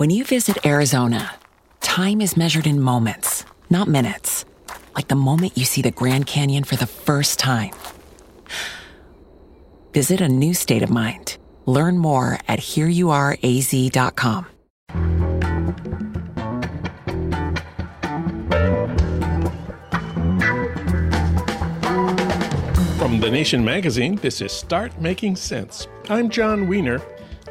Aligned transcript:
When 0.00 0.08
you 0.08 0.24
visit 0.24 0.64
Arizona, 0.64 1.32
time 1.82 2.22
is 2.22 2.34
measured 2.34 2.66
in 2.66 2.80
moments, 2.80 3.44
not 3.68 3.86
minutes. 3.86 4.46
Like 4.96 5.08
the 5.08 5.14
moment 5.14 5.58
you 5.58 5.66
see 5.66 5.82
the 5.82 5.90
Grand 5.90 6.26
Canyon 6.26 6.64
for 6.64 6.76
the 6.76 6.86
first 6.86 7.38
time. 7.38 7.72
Visit 9.92 10.22
a 10.22 10.28
new 10.30 10.54
state 10.54 10.82
of 10.82 10.88
mind. 10.88 11.36
Learn 11.66 11.98
more 11.98 12.38
at 12.48 12.60
hereyouareaz.com. 12.60 14.46
From 22.96 23.20
The 23.20 23.30
Nation 23.30 23.62
magazine, 23.62 24.16
this 24.16 24.40
is 24.40 24.50
Start 24.50 24.98
Making 24.98 25.36
Sense. 25.36 25.88
I'm 26.08 26.30
Jon 26.30 26.68
Wiener. 26.68 27.02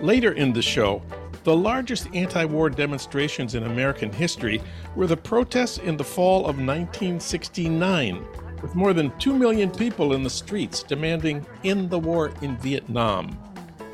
Later 0.02 0.32
in 0.32 0.52
the 0.52 0.64
show, 0.64 1.04
the 1.44 1.56
largest 1.56 2.08
anti 2.14 2.46
war 2.46 2.70
demonstrations 2.70 3.56
in 3.56 3.64
American 3.64 4.12
history 4.12 4.62
were 4.96 5.08
the 5.08 5.18
protests 5.18 5.78
in 5.78 5.98
the 5.98 6.04
fall 6.04 6.40
of 6.42 6.58
1969, 6.58 8.26
with 8.62 8.76
more 8.76 8.94
than 8.94 9.18
2 9.20 9.34
million 9.36 9.72
people 9.72 10.14
in 10.14 10.24
the 10.24 10.30
streets 10.30 10.84
demanding 10.84 11.46
end 11.64 11.90
the 11.90 12.00
war 12.00 12.32
in 12.42 12.58
Vietnam. 12.58 13.38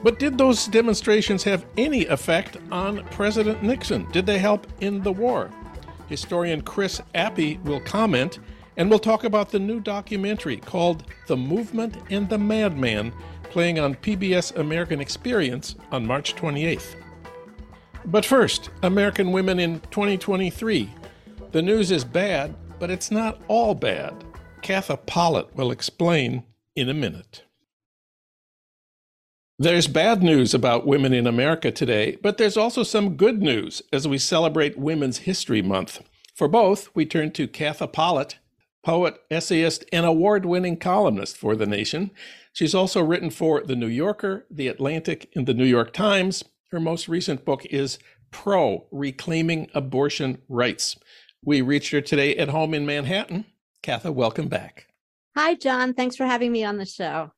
But 0.03 0.19
did 0.19 0.37
those 0.37 0.67
demonstrations 0.67 1.43
have 1.43 1.65
any 1.77 2.05
effect 2.05 2.57
on 2.71 3.03
President 3.05 3.63
Nixon? 3.63 4.09
Did 4.11 4.25
they 4.25 4.37
help 4.37 4.67
end 4.81 5.03
the 5.03 5.11
war? 5.11 5.51
Historian 6.07 6.61
Chris 6.61 7.01
Appy 7.15 7.57
will 7.63 7.79
comment 7.79 8.39
and 8.77 8.89
we'll 8.89 8.99
talk 8.99 9.23
about 9.23 9.49
the 9.49 9.59
new 9.59 9.79
documentary 9.79 10.57
called 10.57 11.05
The 11.27 11.37
Movement 11.37 11.95
and 12.09 12.29
the 12.29 12.37
Madman, 12.37 13.13
playing 13.43 13.79
on 13.79 13.95
PBS 13.95 14.57
American 14.57 14.99
Experience 14.99 15.75
on 15.91 16.05
March 16.05 16.35
28th. 16.35 16.95
But 18.05 18.25
first, 18.25 18.69
American 18.83 19.31
women 19.31 19.59
in 19.59 19.79
2023. 19.91 20.89
The 21.51 21.61
news 21.61 21.91
is 21.91 22.03
bad, 22.03 22.55
but 22.79 22.91
it's 22.91 23.09
not 23.09 23.41
all 23.47 23.73
bad. 23.73 24.23
Katha 24.61 24.97
Pollitt 25.05 25.55
will 25.55 25.71
explain 25.71 26.43
in 26.75 26.89
a 26.89 26.93
minute. 26.93 27.43
There's 29.57 29.87
bad 29.87 30.21
news 30.21 30.53
about 30.53 30.85
women 30.85 31.13
in 31.13 31.25
America 31.25 31.71
today, 31.71 32.17
but 32.21 32.37
there's 32.37 32.57
also 32.57 32.83
some 32.83 33.15
good 33.15 33.41
news 33.41 33.81
as 33.93 34.07
we 34.07 34.17
celebrate 34.17 34.77
Women's 34.77 35.19
History 35.19 35.61
Month. 35.61 36.01
For 36.35 36.47
both, 36.47 36.89
we 36.93 37.05
turn 37.05 37.31
to 37.31 37.47
Katha 37.47 37.91
Pollitt 37.91 38.35
poet, 38.85 39.19
essayist, 39.31 39.83
and 39.91 40.05
award 40.05 40.45
winning 40.45 40.77
columnist 40.77 41.35
for 41.35 41.55
The 41.55 41.65
Nation. 41.65 42.11
She's 42.53 42.75
also 42.75 43.03
written 43.03 43.31
for 43.31 43.61
The 43.61 43.75
New 43.75 43.87
Yorker, 43.87 44.45
The 44.49 44.67
Atlantic, 44.67 45.31
and 45.35 45.47
The 45.47 45.55
New 45.55 45.65
York 45.65 45.91
Times. 45.91 46.43
Her 46.71 46.79
most 46.79 47.07
recent 47.07 47.45
book 47.45 47.65
is 47.65 47.99
Pro 48.31 48.87
Reclaiming 48.91 49.69
Abortion 49.73 50.39
Rights. 50.49 50.97
We 51.43 51.61
reached 51.61 51.91
her 51.91 52.01
today 52.01 52.35
at 52.37 52.49
home 52.49 52.73
in 52.73 52.85
Manhattan. 52.85 53.45
Katha, 53.83 54.11
welcome 54.11 54.47
back. 54.47 54.87
Hi, 55.35 55.53
Jon. 55.53 55.93
Thanks 55.93 56.15
for 56.15 56.25
having 56.25 56.51
me 56.51 56.63
on 56.63 56.77
the 56.77 56.85
show. 56.85 57.31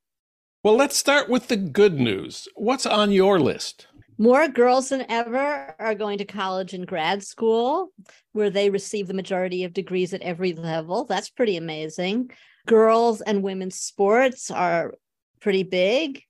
Well, 0.64 0.78
let's 0.78 0.96
start 0.96 1.30
with 1.30 1.50
the 1.50 1.58
good 1.58 2.00
news. 2.00 2.48
What's 2.56 2.86
on 2.86 3.12
your 3.12 3.40
list? 3.40 3.88
More 4.18 4.48
girls 4.48 4.90
than 4.90 5.06
ever 5.10 5.76
are 5.78 5.94
going 5.94 6.20
to 6.20 6.26
college 6.26 6.74
and 6.74 6.88
grad 6.88 7.22
school, 7.22 7.90
where 8.32 8.50
they 8.50 8.70
receive 8.70 9.08
the 9.08 9.14
majority 9.14 9.66
of 9.66 9.74
degrees 9.74 10.14
at 10.14 10.22
every 10.22 10.54
level. 10.54 11.06
That's 11.06 11.30
pretty 11.30 11.58
amazing. 11.58 12.32
Girls 12.66 13.22
and 13.22 13.44
women's 13.44 13.76
sports 13.76 14.50
are 14.50 14.94
pretty 15.42 15.64
big. 15.64 16.24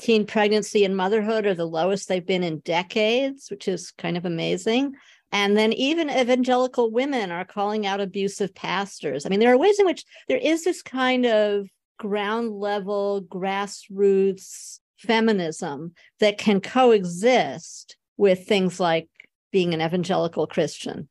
Teen 0.00 0.26
pregnancy 0.26 0.84
and 0.84 0.96
motherhood 0.96 1.44
are 1.44 1.54
the 1.54 1.66
lowest 1.66 2.08
they've 2.08 2.24
been 2.24 2.42
in 2.42 2.60
decades, 2.60 3.50
which 3.50 3.68
is 3.68 3.90
kind 3.92 4.16
of 4.16 4.24
amazing. 4.24 4.94
And 5.30 5.56
then 5.56 5.74
even 5.74 6.10
evangelical 6.10 6.90
women 6.90 7.30
are 7.30 7.44
calling 7.44 7.86
out 7.86 8.00
abusive 8.00 8.54
pastors. 8.54 9.24
I 9.24 9.28
mean, 9.28 9.40
there 9.40 9.52
are 9.52 9.58
ways 9.58 9.78
in 9.78 9.86
which 9.86 10.04
there 10.26 10.38
is 10.38 10.64
this 10.64 10.82
kind 10.82 11.26
of 11.26 11.68
ground 11.98 12.50
level, 12.50 13.22
grassroots 13.22 14.80
feminism 14.96 15.92
that 16.18 16.38
can 16.38 16.60
coexist 16.60 17.96
with 18.16 18.46
things 18.46 18.80
like 18.80 19.08
being 19.52 19.74
an 19.74 19.82
evangelical 19.82 20.46
Christian. 20.46 21.08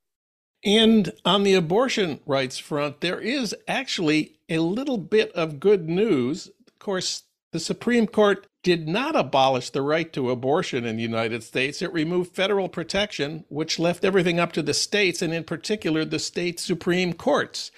And 0.65 1.11
on 1.23 1.43
the 1.43 1.53
abortion 1.53 2.19
rights 2.25 2.57
front, 2.57 3.01
there 3.01 3.19
is 3.19 3.55
actually 3.67 4.39
a 4.49 4.59
little 4.59 4.97
bit 4.97 5.31
of 5.33 5.59
good 5.59 5.87
news. 5.87 6.47
Of 6.67 6.79
course, 6.79 7.23
the 7.51 7.59
Supreme 7.59 8.07
Court 8.07 8.47
did 8.61 8.87
not 8.87 9.15
abolish 9.15 9.69
the 9.69 9.81
right 9.81 10.11
to 10.13 10.29
abortion 10.29 10.85
in 10.85 10.97
the 10.97 11.01
United 11.01 11.43
States. 11.43 11.81
It 11.81 11.93
removed 11.93 12.35
federal 12.35 12.69
protection, 12.69 13.45
which 13.49 13.79
left 13.79 14.03
everything 14.03 14.39
up 14.39 14.51
to 14.53 14.61
the 14.61 14.73
states, 14.73 15.21
and 15.21 15.33
in 15.33 15.43
particular, 15.43 16.05
the 16.05 16.19
state 16.19 16.59
Supreme 16.59 17.13
Courts. 17.13 17.71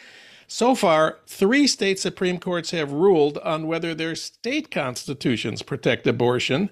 So 0.48 0.76
far, 0.76 1.20
three 1.28 1.68
state 1.68 2.00
Supreme 2.00 2.40
Courts 2.40 2.72
have 2.72 2.92
ruled 2.92 3.38
on 3.38 3.68
whether 3.68 3.96
their 3.96 4.16
state 4.16 4.70
constitutions 4.72 5.62
protect 5.62 6.08
abortion. 6.08 6.70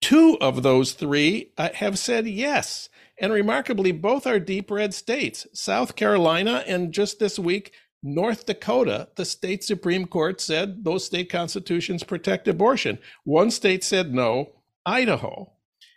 Two 0.00 0.38
of 0.40 0.62
those 0.62 0.92
three 0.92 1.50
uh, 1.58 1.70
have 1.74 1.98
said 1.98 2.28
yes. 2.28 2.88
And 3.20 3.32
remarkably, 3.32 3.90
both 3.90 4.26
are 4.26 4.38
deep 4.38 4.70
red 4.70 4.94
states 4.94 5.48
South 5.52 5.96
Carolina 5.96 6.62
and 6.68 6.92
just 6.92 7.18
this 7.18 7.38
week, 7.38 7.72
North 8.02 8.46
Dakota, 8.46 9.08
the 9.16 9.24
state 9.24 9.64
Supreme 9.64 10.06
Court 10.06 10.40
said 10.40 10.84
those 10.84 11.04
state 11.04 11.30
constitutions 11.30 12.04
protect 12.04 12.46
abortion. 12.46 12.98
One 13.24 13.50
state 13.50 13.82
said 13.82 14.14
no, 14.14 14.52
Idaho. 14.86 15.52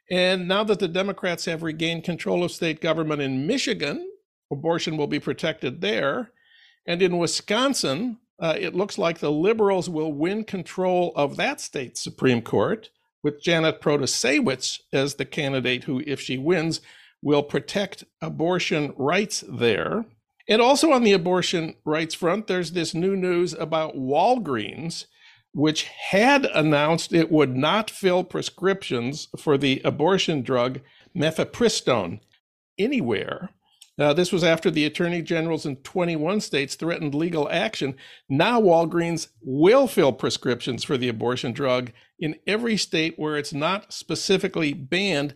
And 0.09 0.47
now 0.47 0.63
that 0.63 0.79
the 0.79 0.88
Democrats 0.88 1.45
have 1.45 1.63
regained 1.63 2.03
control 2.03 2.44
of 2.44 2.51
state 2.51 2.81
government 2.81 3.22
in 3.22 3.47
Michigan, 3.47 4.09
abortion 4.51 4.97
will 4.97 5.07
be 5.07 5.19
protected 5.19 5.81
there. 5.81 6.31
And 6.85 7.01
in 7.01 7.17
Wisconsin, 7.17 8.18
uh, 8.39 8.56
it 8.59 8.75
looks 8.75 8.97
like 8.97 9.19
the 9.19 9.31
liberals 9.31 9.89
will 9.89 10.12
win 10.12 10.44
control 10.44 11.13
of 11.16 11.38
that 11.38 11.62
state 11.62 11.97
Supreme 11.97 12.41
Court 12.41 12.89
with 13.23 13.41
Janet 13.41 13.79
Protasiewicz 13.79 14.79
as 14.91 15.16
the 15.16 15.25
candidate 15.25 15.83
who, 15.83 16.01
if 16.07 16.19
she 16.19 16.38
wins, 16.38 16.81
will 17.22 17.44
protect 17.44 18.03
abortion 18.19 18.94
rights 18.97 19.44
there. 19.47 20.06
And 20.51 20.62
also 20.62 20.91
on 20.91 21.03
the 21.03 21.13
abortion 21.13 21.75
rights 21.85 22.13
front, 22.13 22.47
there's 22.47 22.73
this 22.73 22.94
new 22.94 23.16
news 23.16 23.53
about 23.53 23.95
Walgreens, 23.95 25.06
which 25.53 25.84
had 25.84 26.44
announced 26.44 27.13
it 27.13 27.31
would 27.31 27.56
not 27.56 27.89
fill 27.89 28.25
prescriptions 28.25 29.29
for 29.39 29.57
the 29.57 29.81
abortion 29.85 30.41
drug 30.41 30.81
mifepristone 31.16 32.19
anywhere. 32.78 33.51
Uh, 33.97 34.12
this 34.12 34.34
was 34.34 34.44
after 34.44 34.69
the 34.69 34.84
attorney 34.84 35.22
generals 35.22 35.66
in 35.66 35.78
21 35.78 36.41
states 36.41 36.75
threatened 36.75 37.16
legal 37.16 37.47
action. 37.50 37.95
Now, 38.28 38.59
Walgreens 38.59 39.29
will 39.41 39.88
fill 39.88 40.12
prescriptions 40.12 40.83
for 40.83 40.97
the 40.97 41.07
abortion 41.07 41.53
drug 41.53 41.94
in 42.19 42.38
every 42.45 42.75
state 42.75 43.13
where 43.18 43.38
it's 43.38 43.53
not 43.53 43.94
specifically 43.94 44.73
banned. 44.73 45.33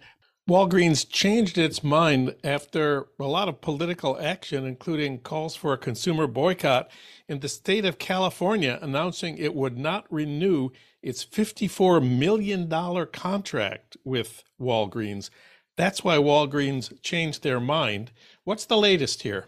Walgreens 0.47 1.09
changed 1.09 1.57
its 1.57 1.83
mind 1.83 2.35
after 2.44 3.07
a 3.19 3.25
lot 3.25 3.50
of 3.50 3.62
political 3.62 4.19
action, 4.19 4.63
including 4.63 5.18
calls 5.18 5.56
for 5.56 5.74
a 5.74 5.77
consumer 5.77 6.27
boycott, 6.27 6.88
in 7.27 7.39
the 7.39 7.50
state 7.50 7.83
of 7.83 7.97
California 7.97 8.77
announcing 8.80 9.39
it 9.39 9.56
would 9.56 9.75
not 9.75 10.06
renew 10.12 10.69
its 11.01 11.25
$54 11.25 12.07
million 12.07 12.69
contract 13.07 13.97
with 14.03 14.44
Walgreens. 14.62 15.31
That's 15.77 16.03
why 16.03 16.18
Walgreens 16.18 17.01
changed 17.01 17.42
their 17.42 17.59
mind. 17.59 18.12
What's 18.44 18.65
the 18.65 18.77
latest 18.77 19.24
here? 19.24 19.47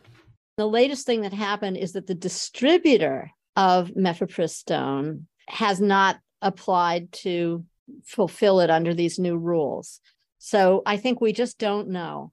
The 0.58 0.66
latest 0.66 1.06
thing 1.06 1.22
that 1.22 1.34
happened 1.34 1.78
is 1.78 1.94
that 1.94 2.08
the 2.08 2.16
distributor 2.16 3.30
of 3.56 3.92
mifepristone 3.92 5.26
has 5.48 5.80
not 5.80 6.18
applied 6.42 7.12
to 7.12 7.64
fulfill 8.04 8.62
it 8.62 8.72
under 8.72 8.96
these 8.96 9.20
new 9.20 9.38
rules. 9.38 10.02
So 10.38 10.82
I 10.86 10.98
think 10.98 11.22
we 11.22 11.34
just 11.34 11.58
don't 11.58 11.90
know. 11.90 12.32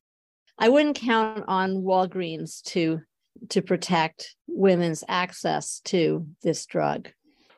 I 0.58 0.68
wouldn't 0.68 0.96
count 0.96 1.44
on 1.48 1.82
Walgreens 1.82 2.62
to 2.64 3.00
to 3.48 3.62
protect 3.62 4.36
women's 4.46 5.02
access 5.08 5.80
to 5.80 6.26
this 6.42 6.64
drug. 6.66 7.08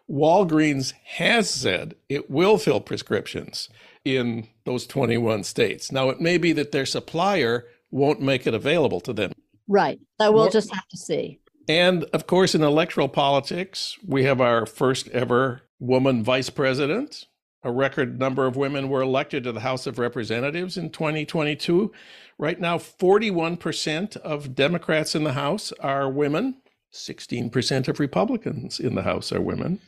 Walgreens 0.09 0.95
has 1.05 1.51
said 1.51 1.95
it 2.09 2.31
will 2.31 2.59
fill 2.59 2.81
prescriptions 2.81 3.69
in 4.05 4.49
those 4.65 4.87
21 4.87 5.45
states. 5.45 5.91
Now, 5.91 6.11
it 6.11 6.21
may 6.21 6.39
be 6.39 6.53
that 6.53 6.73
their 6.73 6.87
supplier 6.87 7.67
won't 7.91 8.21
make 8.21 8.47
it 8.47 8.55
available 8.55 9.01
to 9.01 9.13
them. 9.13 9.33
Right. 9.69 9.99
So 10.21 10.31
we'll 10.31 10.45
More, 10.45 10.53
just 10.53 10.73
have 10.73 10.87
to 10.89 10.97
see. 10.97 11.41
And 11.69 12.05
of 12.13 12.27
course, 12.27 12.55
in 12.55 12.63
electoral 12.63 13.09
politics, 13.09 13.97
we 14.07 14.25
have 14.25 14.41
our 14.41 14.65
first 14.65 15.09
ever 15.09 15.63
woman 15.81 16.23
vice 16.23 16.51
president. 16.51 17.27
A 17.67 17.73
record 17.73 18.21
number 18.21 18.47
of 18.47 18.55
women 18.55 18.89
were 18.89 19.03
elected 19.03 19.43
to 19.43 19.51
the 19.51 19.59
House 19.59 19.89
of 19.89 19.99
Representatives 19.99 20.77
in 20.77 20.89
2022. 20.91 21.93
Right 22.39 22.61
now, 22.61 22.79
41% 22.79 24.17
of 24.19 24.55
Democrats 24.55 25.17
in 25.17 25.25
the 25.25 25.33
House 25.33 25.73
are 25.81 26.09
women, 26.09 26.59
16% 26.93 27.89
of 27.89 27.99
Republicans 27.99 28.79
in 28.79 28.95
the 28.95 29.03
House 29.03 29.33
are 29.33 29.41
women. 29.41 29.81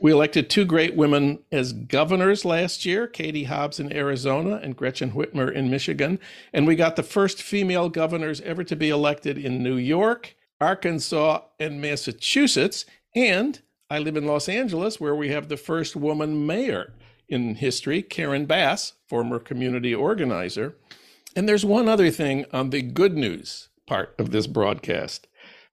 We 0.00 0.10
elected 0.10 0.50
two 0.50 0.64
great 0.64 0.96
women 0.96 1.38
as 1.52 1.72
governors 1.72 2.44
last 2.44 2.84
year 2.84 3.06
Katie 3.06 3.44
Hobbs 3.44 3.78
in 3.78 3.92
Arizona 3.92 4.56
and 4.60 4.76
Gretchen 4.76 5.12
Whitmer 5.12 5.54
in 5.54 5.70
Michigan. 5.70 6.18
And 6.52 6.66
we 6.66 6.74
got 6.74 6.96
the 6.96 7.04
first 7.04 7.40
female 7.40 7.88
governors 7.88 8.40
ever 8.40 8.64
to 8.64 8.74
be 8.74 8.88
elected 8.88 9.38
in 9.38 9.62
New 9.62 9.76
York, 9.76 10.34
Arkansas, 10.60 11.42
and 11.60 11.80
Massachusetts. 11.80 12.84
And 13.14 13.62
I 13.88 14.00
live 14.00 14.16
in 14.16 14.26
Los 14.26 14.48
Angeles, 14.48 14.98
where 14.98 15.14
we 15.14 15.28
have 15.28 15.48
the 15.48 15.56
first 15.56 15.94
woman 15.94 16.48
mayor 16.48 16.94
in 17.28 17.56
history, 17.56 18.02
Karen 18.02 18.46
Bass, 18.46 18.94
former 19.08 19.38
community 19.38 19.94
organizer. 19.94 20.76
And 21.34 21.48
there's 21.48 21.64
one 21.64 21.88
other 21.88 22.10
thing 22.10 22.44
on 22.52 22.70
the 22.70 22.82
good 22.82 23.16
news 23.16 23.68
part 23.86 24.14
of 24.18 24.30
this 24.30 24.46
broadcast. 24.46 25.26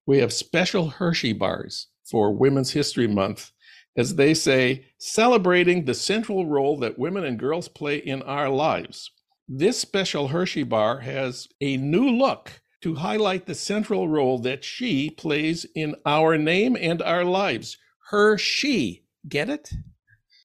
We 0.06 0.20
have 0.20 0.34
special 0.34 0.90
Hershey 0.90 1.34
bars 1.34 1.88
for 2.04 2.34
Women's 2.34 2.72
History 2.72 3.08
Month 3.08 3.52
as 4.00 4.16
they 4.16 4.34
say, 4.34 4.86
celebrating 4.98 5.84
the 5.84 5.94
central 5.94 6.46
role 6.46 6.78
that 6.78 6.98
women 6.98 7.26
and 7.26 7.38
girls 7.38 7.68
play 7.68 7.98
in 7.98 8.22
our 8.24 8.50
lives. 8.50 9.12
This 9.48 9.78
special 9.78 10.30
Hershey 10.30 10.64
bar 10.64 11.00
has 11.00 11.50
a 11.60 11.76
new 11.76 12.10
look 12.10 12.62
to 12.82 12.96
highlight 12.96 13.46
the 13.46 13.56
central 13.56 14.08
role 14.08 14.40
that 14.40 14.64
she 14.64 15.10
plays 15.10 15.66
in 15.76 15.96
our 16.06 16.38
name 16.38 16.78
and 16.80 17.02
our 17.02 17.26
lives. 17.26 17.78
Hershey, 18.10 19.04
get 19.28 19.50
it? 19.50 19.70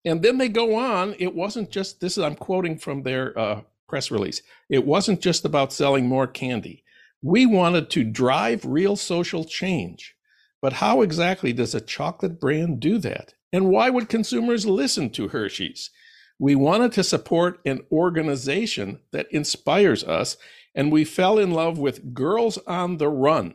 And 0.05 0.23
then 0.23 0.39
they 0.39 0.49
go 0.49 0.77
on. 0.77 1.15
It 1.19 1.35
wasn't 1.35 1.71
just 1.71 2.01
this. 2.01 2.19
Is, 2.19 2.25
I'm 2.25 2.37
quoting 2.37 2.79
from 2.79 3.03
their 3.03 3.39
uh, 3.39 3.63
press 3.89 4.11
release. 4.11 4.43
It 4.69 4.87
wasn't 4.87 5.21
just 5.21 5.45
about 5.45 5.73
selling 5.73 6.07
more 6.07 6.27
candy. 6.27 6.85
We 7.23 7.47
wanted 7.47 7.89
to 7.91 8.05
drive 8.05 8.65
real 8.65 8.97
social 8.97 9.45
change. 9.45 10.15
But 10.61 10.75
how 10.75 11.03
exactly 11.03 11.53
does 11.53 11.75
a 11.75 11.81
chocolate 11.81 12.41
brand 12.41 12.81
do 12.81 12.99
that? 12.99 13.35
And 13.53 13.69
why 13.69 13.91
would 13.91 14.09
consumers 14.09 14.67
listen 14.67 15.11
to 15.11 15.29
Hershey's? 15.29 15.91
We 16.39 16.55
wanted 16.55 16.93
to 16.93 17.05
support 17.05 17.61
an 17.65 17.83
organization 17.93 19.01
that 19.13 19.31
inspires 19.31 20.03
us, 20.03 20.37
and 20.75 20.91
we 20.91 21.05
fell 21.05 21.39
in 21.39 21.53
love 21.53 21.79
with 21.79 22.15
Girls 22.15 22.59
on 22.67 22.97
the 22.97 23.09
Run, 23.09 23.55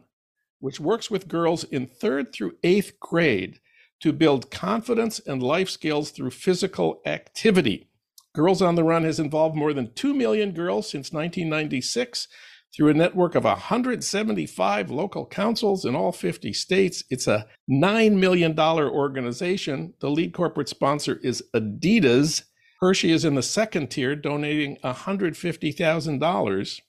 which 0.60 0.80
works 0.80 1.12
with 1.12 1.28
girls 1.28 1.66
in 1.66 1.88
third 1.88 2.32
through 2.32 2.56
eighth 2.64 3.00
grade 3.00 3.60
to 4.02 4.14
build 4.14 4.52
confidence 4.52 5.20
and 5.20 5.44
life 5.44 5.70
skills 5.70 6.12
through 6.12 6.32
physical 6.32 7.02
activity. 7.06 7.90
Girls 8.34 8.62
on 8.62 8.76
the 8.76 8.84
Run 8.84 9.04
has 9.04 9.20
involved 9.20 9.56
more 9.56 9.74
than 9.74 9.94
2 9.94 10.14
million 10.14 10.52
girls 10.52 10.90
since 10.90 11.12
1996 11.12 12.28
through 12.76 12.90
a 12.90 12.94
network 12.94 13.36
of 13.36 13.44
175 13.44 14.92
local 14.92 15.26
councils 15.26 15.86
in 15.86 15.96
all 15.96 16.12
50 16.12 16.54
states. 16.54 17.04
It's 17.10 17.28
a 17.28 17.48
$9 17.70 18.14
million 18.14 18.58
organization. 18.60 19.94
The 20.00 20.10
lead 20.12 20.34
corporate 20.34 20.70
sponsor 20.70 21.20
is 21.24 21.44
Adidas. 21.56 22.44
Hershey 22.80 23.12
is 23.12 23.26
in 23.26 23.36
the 23.36 23.42
second 23.42 23.90
tier, 23.90 24.16
donating 24.16 24.78
$150,000. 24.84 26.82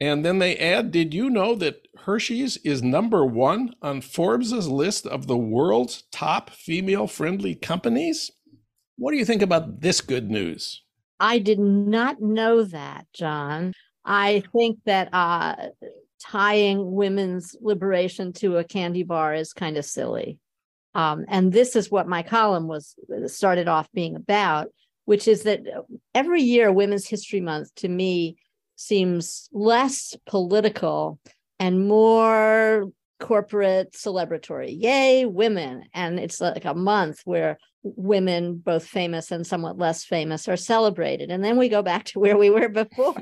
And 0.00 0.24
then 0.24 0.38
they 0.38 0.56
add 0.56 0.90
Did 0.90 1.14
you 1.14 1.30
know 1.30 1.54
that 1.56 1.88
Hershey's 1.98 2.56
is 2.58 2.82
number 2.82 3.24
one 3.24 3.74
on 3.82 4.00
Forbes' 4.00 4.68
list 4.68 5.06
of 5.06 5.26
the 5.26 5.38
world's 5.38 6.04
top 6.12 6.50
female 6.50 7.06
friendly 7.06 7.54
companies? 7.54 8.30
What 8.98 9.12
do 9.12 9.18
you 9.18 9.24
think 9.24 9.42
about 9.42 9.80
this 9.80 10.00
good 10.00 10.30
news? 10.30 10.82
I 11.18 11.38
did 11.38 11.58
not 11.58 12.20
know 12.20 12.64
that, 12.64 13.06
Jon. 13.14 13.72
I 14.04 14.42
think 14.52 14.78
that 14.84 15.08
uh, 15.12 15.56
tying 16.20 16.92
women's 16.92 17.56
liberation 17.60 18.32
to 18.34 18.58
a 18.58 18.64
candy 18.64 19.02
bar 19.02 19.34
is 19.34 19.52
kind 19.52 19.76
of 19.76 19.84
silly. 19.84 20.38
Um, 20.94 21.24
and 21.28 21.52
this 21.52 21.76
is 21.76 21.90
what 21.90 22.08
my 22.08 22.22
column 22.22 22.68
was 22.68 22.94
started 23.26 23.68
off 23.68 23.88
being 23.92 24.16
about, 24.16 24.68
which 25.04 25.28
is 25.28 25.42
that 25.42 25.60
every 26.14 26.42
year, 26.42 26.72
Women's 26.72 27.06
History 27.06 27.40
Month 27.40 27.74
to 27.76 27.88
me 27.88 28.36
seems 28.76 29.48
less 29.52 30.14
political 30.26 31.18
and 31.58 31.88
more 31.88 32.90
corporate 33.18 33.92
celebratory. 33.92 34.76
Yay, 34.78 35.24
women. 35.24 35.84
And 35.94 36.18
it's 36.18 36.40
like 36.40 36.64
a 36.64 36.74
month 36.74 37.22
where 37.24 37.58
women, 37.82 38.56
both 38.58 38.86
famous 38.86 39.30
and 39.30 39.46
somewhat 39.46 39.78
less 39.78 40.04
famous, 40.04 40.48
are 40.48 40.56
celebrated. 40.56 41.30
And 41.30 41.42
then 41.42 41.56
we 41.56 41.68
go 41.68 41.82
back 41.82 42.04
to 42.06 42.20
where 42.20 42.36
we 42.36 42.50
were 42.50 42.68
before. 42.68 43.16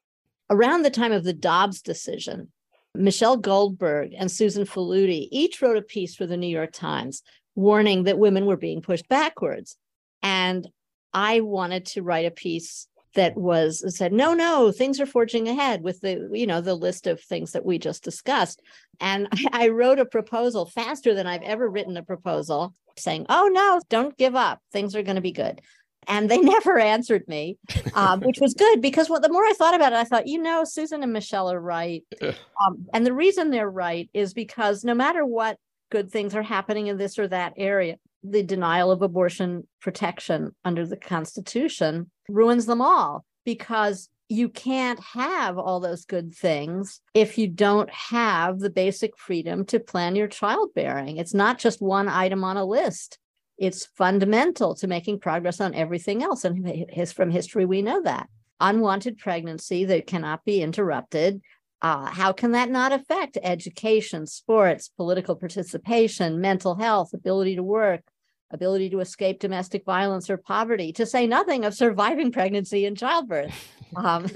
Around 0.50 0.82
the 0.82 0.90
time 0.90 1.12
of 1.12 1.24
the 1.24 1.32
Dobbs 1.32 1.82
decision, 1.82 2.52
Michelle 2.94 3.36
Goldberg 3.36 4.12
and 4.16 4.30
Susan 4.30 4.64
Faludi 4.64 5.28
each 5.30 5.60
wrote 5.60 5.76
a 5.76 5.82
piece 5.82 6.14
for 6.14 6.26
the 6.26 6.36
New 6.36 6.46
York 6.46 6.72
Times 6.72 7.22
warning 7.54 8.04
that 8.04 8.18
women 8.18 8.46
were 8.46 8.56
being 8.56 8.80
pushed 8.80 9.08
backwards. 9.08 9.76
And 10.22 10.68
I 11.12 11.40
wanted 11.40 11.86
to 11.86 12.02
write 12.02 12.26
a 12.26 12.30
piece 12.30 12.86
that 13.16 13.36
was 13.36 13.84
said, 13.96 14.12
no, 14.12 14.32
no, 14.32 14.70
things 14.70 15.00
are 15.00 15.06
forging 15.06 15.48
ahead 15.48 15.82
with 15.82 16.00
the, 16.00 16.30
you 16.32 16.46
know, 16.46 16.60
the 16.60 16.74
list 16.74 17.06
of 17.06 17.20
things 17.20 17.52
that 17.52 17.66
we 17.66 17.78
just 17.78 18.04
discussed. 18.04 18.62
And 19.00 19.28
I 19.52 19.68
wrote 19.68 19.98
a 19.98 20.06
proposal 20.06 20.66
faster 20.66 21.12
than 21.12 21.26
I've 21.26 21.42
ever 21.42 21.68
written 21.68 21.96
a 21.96 22.02
proposal 22.02 22.74
saying, 22.96 23.26
oh 23.28 23.50
no, 23.52 23.80
don't 23.90 24.16
give 24.16 24.34
up. 24.34 24.60
Things 24.72 24.94
are 24.94 25.02
going 25.02 25.16
to 25.16 25.20
be 25.20 25.32
good 25.32 25.60
and 26.08 26.30
they 26.30 26.38
never 26.42 26.78
answered 26.78 27.26
me, 27.28 27.58
um, 27.94 28.20
which 28.20 28.38
was 28.40 28.54
good 28.54 28.80
because 28.80 29.08
well, 29.10 29.20
the 29.20 29.32
more 29.32 29.44
I 29.44 29.52
thought 29.52 29.74
about 29.74 29.92
it, 29.92 29.96
I 29.96 30.04
thought, 30.04 30.26
you 30.26 30.40
know, 30.40 30.64
Susan 30.64 31.02
and 31.02 31.12
Michelle 31.12 31.50
are 31.50 31.60
right. 31.60 32.04
Um, 32.22 32.86
and 32.92 33.04
the 33.04 33.12
reason 33.12 33.50
they're 33.50 33.68
right 33.68 34.08
is 34.14 34.34
because 34.34 34.84
no 34.84 34.94
matter 34.94 35.24
what 35.24 35.58
good 35.90 36.10
things 36.10 36.34
are 36.34 36.42
happening 36.42 36.88
in 36.88 36.96
this 36.96 37.18
or 37.18 37.28
that 37.28 37.54
area, 37.56 37.96
the 38.22 38.42
denial 38.42 38.90
of 38.90 39.02
abortion 39.02 39.66
protection 39.80 40.54
under 40.64 40.86
the 40.86 40.96
Constitution 40.96 42.10
ruins 42.28 42.66
them 42.66 42.80
all 42.80 43.24
because 43.44 44.08
you 44.28 44.48
can't 44.48 44.98
have 45.00 45.56
all 45.56 45.78
those 45.78 46.04
good 46.04 46.34
things 46.34 47.00
if 47.14 47.38
you 47.38 47.46
don't 47.46 47.90
have 47.90 48.58
the 48.58 48.70
basic 48.70 49.16
freedom 49.16 49.64
to 49.64 49.78
plan 49.78 50.16
your 50.16 50.26
childbearing. 50.26 51.16
It's 51.16 51.34
not 51.34 51.58
just 51.58 51.80
one 51.80 52.08
item 52.08 52.42
on 52.42 52.56
a 52.56 52.64
list 52.64 53.18
it's 53.58 53.86
fundamental 53.86 54.74
to 54.76 54.86
making 54.86 55.20
progress 55.20 55.60
on 55.60 55.74
everything 55.74 56.22
else. 56.22 56.44
And 56.44 56.86
his, 56.90 57.12
from 57.12 57.30
history, 57.30 57.64
we 57.64 57.82
know 57.82 58.02
that. 58.02 58.28
Unwanted 58.60 59.18
pregnancy 59.18 59.84
that 59.86 60.06
cannot 60.06 60.44
be 60.44 60.62
interrupted. 60.62 61.40
Uh, 61.82 62.06
how 62.06 62.32
can 62.32 62.52
that 62.52 62.70
not 62.70 62.92
affect 62.92 63.38
education, 63.42 64.26
sports, 64.26 64.88
political 64.88 65.36
participation, 65.36 66.40
mental 66.40 66.74
health, 66.74 67.12
ability 67.12 67.56
to 67.56 67.62
work, 67.62 68.02
ability 68.50 68.90
to 68.90 69.00
escape 69.00 69.40
domestic 69.40 69.84
violence 69.84 70.30
or 70.30 70.36
poverty, 70.36 70.92
to 70.92 71.06
say 71.06 71.26
nothing 71.26 71.64
of 71.64 71.74
surviving 71.74 72.32
pregnancy 72.32 72.86
and 72.86 72.96
childbirth? 72.96 73.72
Um, 73.94 74.26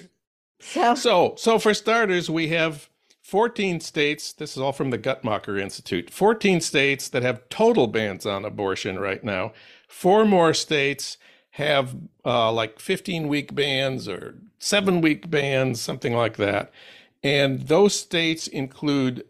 so, 0.60 0.94
so, 0.94 1.34
so 1.36 1.58
for 1.58 1.74
starters, 1.74 2.30
we 2.30 2.48
have 2.48 2.88
14 3.22 3.80
states, 3.80 4.32
this 4.32 4.56
is 4.56 4.62
all 4.62 4.72
from 4.72 4.90
the 4.90 4.98
Guttmacher 4.98 5.60
Institute, 5.60 6.08
14 6.10 6.60
states 6.60 7.08
that 7.08 7.22
have 7.22 7.48
total 7.48 7.88
bans 7.88 8.26
on 8.26 8.44
abortion 8.44 8.98
right 8.98 9.22
now. 9.22 9.52
Four 9.88 10.24
more 10.24 10.54
states 10.54 11.18
have 11.50 11.96
uh, 12.24 12.50
like 12.52 12.80
15 12.80 13.28
week 13.28 13.54
bans 13.54 14.08
or 14.08 14.36
seven 14.58 15.00
week 15.00 15.30
bans, 15.30 15.80
something 15.80 16.14
like 16.14 16.36
that. 16.38 16.72
And 17.22 17.68
those 17.68 17.94
states 17.94 18.46
include 18.46 19.24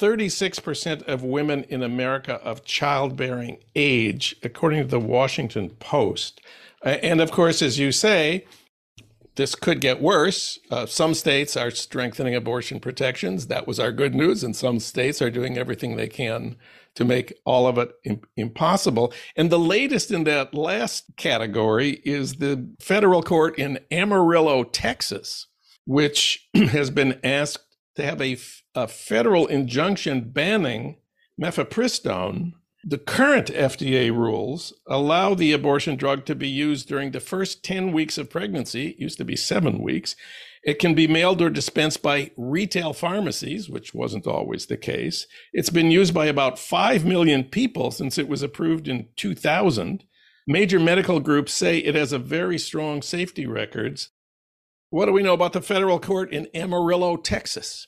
36% 0.00 1.02
of 1.02 1.22
women 1.22 1.64
in 1.64 1.82
America 1.82 2.34
of 2.42 2.64
childbearing 2.64 3.58
age, 3.76 4.34
according 4.42 4.82
to 4.82 4.88
the 4.88 5.00
Washington 5.00 5.70
Post. 5.70 6.40
And 6.82 7.20
of 7.20 7.30
course, 7.30 7.60
as 7.60 7.78
you 7.78 7.92
say, 7.92 8.46
this 9.36 9.54
could 9.54 9.80
get 9.80 10.02
worse. 10.02 10.58
Uh, 10.70 10.86
some 10.86 11.14
states 11.14 11.56
are 11.56 11.70
strengthening 11.70 12.34
abortion 12.34 12.80
protections. 12.80 13.46
That 13.46 13.66
was 13.66 13.78
our 13.78 13.92
good 13.92 14.14
news. 14.14 14.42
And 14.42 14.56
some 14.56 14.80
states 14.80 15.22
are 15.22 15.30
doing 15.30 15.56
everything 15.56 15.96
they 15.96 16.08
can 16.08 16.56
to 16.94 17.04
make 17.04 17.32
all 17.44 17.66
of 17.66 17.78
it 17.78 17.92
Im- 18.04 18.22
impossible. 18.36 19.12
And 19.36 19.50
the 19.50 19.58
latest 19.58 20.10
in 20.10 20.24
that 20.24 20.54
last 20.54 21.04
category 21.16 22.00
is 22.04 22.34
the 22.34 22.68
federal 22.80 23.22
court 23.22 23.58
in 23.58 23.78
Amarillo, 23.90 24.64
Texas, 24.64 25.46
which 25.84 26.48
has 26.54 26.90
been 26.90 27.20
asked 27.22 27.76
to 27.96 28.04
have 28.04 28.20
a, 28.20 28.36
a 28.74 28.86
federal 28.86 29.46
injunction 29.46 30.30
banning 30.30 30.96
mifepristone 31.40 32.52
the 32.82 32.98
current 32.98 33.48
FDA 33.48 34.10
rules 34.10 34.72
allow 34.86 35.34
the 35.34 35.52
abortion 35.52 35.96
drug 35.96 36.24
to 36.24 36.34
be 36.34 36.48
used 36.48 36.88
during 36.88 37.10
the 37.10 37.20
first 37.20 37.62
10 37.62 37.92
weeks 37.92 38.16
of 38.16 38.30
pregnancy, 38.30 38.88
it 38.88 38.98
used 38.98 39.18
to 39.18 39.24
be 39.24 39.36
seven 39.36 39.82
weeks, 39.82 40.16
It 40.62 40.78
can 40.78 40.94
be 40.94 41.06
mailed 41.06 41.40
or 41.40 41.50
dispensed 41.50 42.02
by 42.02 42.32
retail 42.36 42.92
pharmacies, 42.92 43.68
which 43.68 43.94
wasn't 43.94 44.26
always 44.26 44.66
the 44.66 44.76
case. 44.76 45.26
It's 45.52 45.70
been 45.70 45.90
used 45.90 46.12
by 46.12 46.26
about 46.26 46.58
5 46.58 47.04
million 47.04 47.44
people 47.44 47.90
since 47.90 48.18
it 48.18 48.28
was 48.28 48.42
approved 48.42 48.86
in 48.86 49.08
2000. 49.16 50.04
Major 50.46 50.78
medical 50.80 51.20
groups 51.20 51.52
say 51.52 51.78
it 51.78 51.94
has 51.94 52.12
a 52.12 52.18
very 52.18 52.58
strong 52.58 53.02
safety 53.02 53.46
records. 53.46 54.10
What 54.90 55.06
do 55.06 55.12
we 55.12 55.22
know 55.22 55.34
about 55.34 55.52
the 55.52 55.62
federal 55.62 55.98
court 55.98 56.32
in 56.32 56.48
Amarillo, 56.54 57.16
Texas? 57.16 57.86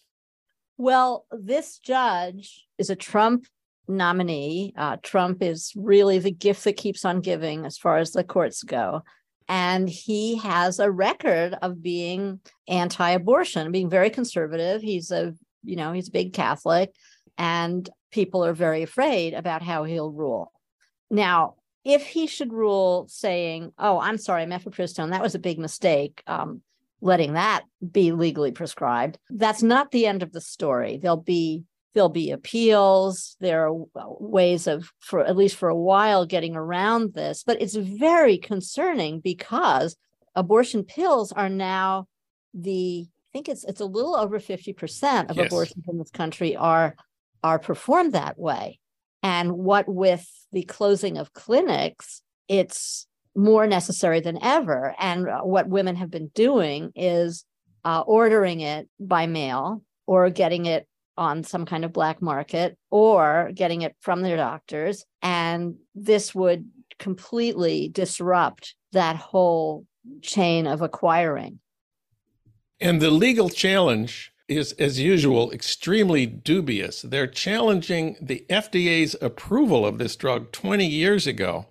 Well, 0.83 1.27
this 1.31 1.79
judge 1.79 2.67
is 2.77 2.91
a 2.91 2.97
Trump 2.97 3.47
nominee. 3.87 4.75
Uh, 4.77 4.97
Trump 5.01 5.41
is 5.41 5.73
really 5.77 6.19
the 6.19 6.33
gift 6.33 6.65
that 6.65 6.73
keeps 6.73 7.05
on 7.05 7.21
giving 7.21 7.65
as 7.65 7.79
far 7.79 7.99
as 7.99 8.11
the 8.11 8.25
courts 8.25 8.65
go. 8.65 9.03
And 9.49 9.89
he 9.89 10.39
has 10.39 10.81
a 10.81 10.91
record 10.91 11.55
of 11.63 11.85
being 11.85 12.41
anti 12.67 13.11
abortion, 13.11 13.71
being 13.71 13.91
very 13.91 14.11
conservative. 14.11 14.83
He's 14.83 15.13
a, 15.13 15.35
you 15.63 15.77
know, 15.77 15.93
he's 15.93 16.09
a 16.09 16.19
big 16.19 16.33
Catholic, 16.33 16.91
and 17.39 17.89
people 18.11 18.45
are 18.45 18.53
very 18.53 18.83
afraid 18.83 19.35
about 19.35 19.63
how 19.63 19.85
he'll 19.85 20.11
rule. 20.11 20.51
Now, 21.13 21.55
if 21.85 22.05
he 22.05 22.27
should 22.27 22.53
rule 22.53 23.07
saying, 23.09 23.71
oh, 23.79 24.01
I'm 24.01 24.19
sorry, 24.19 24.47
mifepristone, 24.47 25.11
that 25.11 25.23
was 25.23 25.37
a 25.37 25.39
big 25.39 25.61
mistake, 25.61 26.25
um, 26.27 26.61
letting 27.03 27.35
that 27.35 27.65
be 27.91 28.13
legally 28.13 28.53
prescribed, 28.53 29.19
that's 29.29 29.63
not 29.63 29.91
the 29.91 30.07
end 30.07 30.23
of 30.23 30.33
the 30.33 30.41
story. 30.41 30.99
There'll 31.03 31.17
be 31.19 31.65
there'll 31.95 32.09
be 32.09 32.31
appeals 32.31 33.37
there 33.41 33.69
are 33.69 33.85
ways 34.19 34.67
of 34.67 34.91
for 35.01 35.21
at 35.21 35.37
least 35.37 35.57
for 35.57 35.69
a 35.69 35.77
while 35.77 36.25
getting 36.25 36.57
around 36.57 37.13
this 37.13 37.43
but 37.45 37.61
it's 37.61 37.75
very 37.75 38.39
concerning 38.39 39.21
because 39.21 39.95
abortion 40.35 40.85
pills 40.85 41.33
are 41.33 41.51
now 41.51 42.07
the 42.55 43.07
i 43.07 43.29
think 43.33 43.47
it's 43.47 43.63
it's 43.65 43.83
a 43.83 43.85
little 43.85 44.17
over 44.17 44.39
50% 44.39 45.31
of 45.31 45.37
yes. 45.37 45.47
abortions 45.47 45.85
in 45.87 45.99
this 45.99 46.11
country 46.11 46.57
are 46.57 46.95
are 47.45 47.59
performed 47.59 48.15
that 48.15 48.39
way 48.39 48.79
and 49.23 49.53
what 49.53 49.87
with 49.87 50.27
the 50.53 50.63
closing 50.63 51.19
of 51.19 51.35
clinics 51.35 52.23
it's 52.49 53.07
more 53.35 53.67
necessary 53.67 54.21
than 54.21 54.43
ever 54.43 54.95
and 54.99 55.27
what 55.43 55.69
women 55.69 55.97
have 55.97 56.11
been 56.11 56.29
doing 56.35 56.93
is 56.95 57.45
uh, 57.85 58.03
ordering 58.07 58.61
it 58.61 58.89
by 59.01 59.27
mail 59.27 59.83
or 60.07 60.31
getting 60.31 60.67
it 60.67 60.87
on 61.17 61.45
some 61.45 61.67
kind 61.67 61.85
of 61.85 61.93
black 61.93 62.23
market 62.23 62.77
or 62.91 63.51
getting 63.55 63.83
it 63.83 63.95
from 64.01 64.23
their 64.23 64.37
doctors. 64.37 65.05
And 65.21 65.77
this 65.95 66.35
would 66.35 66.69
completely 66.99 67.89
disrupt 67.89 68.75
that 68.93 69.17
whole 69.17 69.87
chain 70.23 70.67
of 70.67 70.83
acquiring. 70.83 71.61
And 72.81 73.01
the 73.01 73.11
legal 73.11 73.49
challenge 73.49 74.33
is, 74.49 74.73
as 74.73 74.99
usual, 74.99 75.53
extremely 75.53 76.27
dubious. 76.27 77.03
They're 77.03 77.27
challenging 77.27 78.17
the 78.21 78.45
FDA's 78.51 79.17
approval 79.21 79.87
of 79.87 79.99
this 79.99 80.17
drug 80.17 80.53
20 80.53 80.87
years 80.87 81.27
ago 81.27 81.67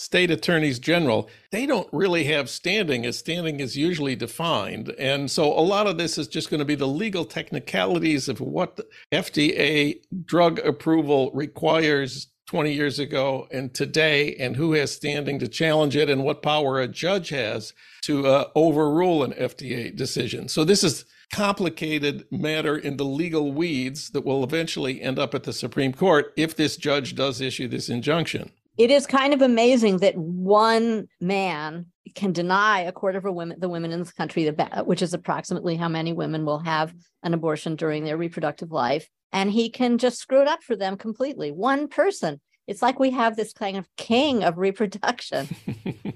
state 0.00 0.30
attorneys 0.30 0.78
general, 0.78 1.28
they 1.50 1.66
don't 1.66 1.88
really 1.92 2.24
have 2.24 2.48
standing 2.48 3.04
as 3.04 3.18
standing 3.18 3.60
is 3.60 3.76
usually 3.76 4.16
defined. 4.16 4.88
And 4.98 5.30
so 5.30 5.52
a 5.52 5.60
lot 5.60 5.86
of 5.86 5.98
this 5.98 6.16
is 6.16 6.26
just 6.26 6.48
going 6.48 6.60
to 6.60 6.64
be 6.64 6.74
the 6.74 6.88
legal 6.88 7.26
technicalities 7.26 8.26
of 8.26 8.40
what 8.40 8.80
FDA 9.12 10.00
drug 10.24 10.58
approval 10.60 11.30
requires 11.34 12.28
20 12.46 12.72
years 12.72 12.98
ago 12.98 13.46
and 13.52 13.74
today, 13.74 14.34
and 14.36 14.56
who 14.56 14.72
has 14.72 14.90
standing 14.90 15.38
to 15.38 15.46
challenge 15.46 15.94
it, 15.94 16.08
and 16.08 16.24
what 16.24 16.42
power 16.42 16.80
a 16.80 16.88
judge 16.88 17.28
has 17.28 17.74
to 18.02 18.26
uh, 18.26 18.46
overrule 18.54 19.22
an 19.22 19.32
FDA 19.34 19.94
decision. 19.94 20.48
So 20.48 20.64
this 20.64 20.82
is 20.82 21.04
complicated 21.32 22.24
matter 22.32 22.76
in 22.76 22.96
the 22.96 23.04
legal 23.04 23.52
weeds 23.52 24.10
that 24.10 24.24
will 24.24 24.42
eventually 24.42 25.00
end 25.02 25.18
up 25.18 25.34
at 25.34 25.44
the 25.44 25.52
Supreme 25.52 25.92
Court 25.92 26.32
if 26.36 26.56
this 26.56 26.76
judge 26.76 27.14
does 27.14 27.40
issue 27.40 27.68
this 27.68 27.88
injunction 27.90 28.50
it 28.76 28.90
is 28.90 29.06
kind 29.06 29.34
of 29.34 29.42
amazing 29.42 29.98
that 29.98 30.16
one 30.16 31.08
man 31.20 31.86
can 32.14 32.32
deny 32.32 32.80
a 32.80 32.92
quarter 32.92 33.18
of 33.18 33.24
a 33.24 33.32
women, 33.32 33.58
the 33.60 33.68
women 33.68 33.92
in 33.92 34.00
this 34.00 34.12
country, 34.12 34.48
the, 34.48 34.82
which 34.84 35.02
is 35.02 35.14
approximately 35.14 35.76
how 35.76 35.88
many 35.88 36.12
women 36.12 36.44
will 36.44 36.58
have 36.60 36.94
an 37.22 37.34
abortion 37.34 37.76
during 37.76 38.04
their 38.04 38.16
reproductive 38.16 38.70
life, 38.70 39.08
and 39.32 39.50
he 39.50 39.70
can 39.70 39.98
just 39.98 40.18
screw 40.18 40.40
it 40.40 40.48
up 40.48 40.62
for 40.62 40.76
them 40.76 40.96
completely. 40.96 41.50
One 41.50 41.88
person. 41.88 42.40
It's 42.66 42.82
like 42.82 43.00
we 43.00 43.10
have 43.10 43.36
this 43.36 43.52
kind 43.52 43.76
of 43.76 43.88
king 43.96 44.44
of 44.44 44.56
reproduction. 44.56 45.48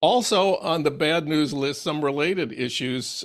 also 0.00 0.56
on 0.56 0.82
the 0.82 0.90
bad 0.90 1.26
news 1.26 1.52
list, 1.52 1.82
some 1.82 2.04
related 2.04 2.52
issues. 2.52 3.24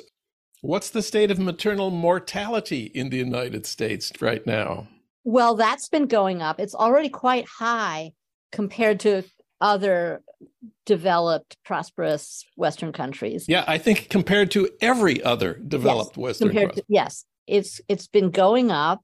What's 0.62 0.90
the 0.90 1.02
state 1.02 1.32
of 1.32 1.40
maternal 1.40 1.92
mortality 1.92 2.84
in 2.94 3.10
the 3.10 3.18
United 3.18 3.66
States 3.66 4.12
right 4.20 4.46
now? 4.46 4.88
Well, 5.24 5.56
that's 5.56 5.88
been 5.90 6.08
going 6.08 6.42
up. 6.42 6.60
It's 6.60 6.76
already 6.76 7.10
quite 7.10 7.48
high 7.48 8.12
compared 8.52 9.00
to 9.02 9.24
other 9.60 10.24
developed, 10.86 11.58
prosperous 11.64 12.44
Western 12.56 12.92
countries. 12.92 13.46
Yeah, 13.48 13.64
I 13.68 13.78
think 13.78 14.10
compared 14.10 14.52
to 14.52 14.70
every 14.82 15.24
other 15.24 15.54
developed 15.54 16.18
yes, 16.18 16.24
Western. 16.24 16.50
Compared 16.50 16.74
to, 16.74 16.84
yes, 16.88 17.26
it's 17.48 17.82
it's 17.88 18.08
been 18.08 18.32
going 18.32 18.72
up. 18.72 19.02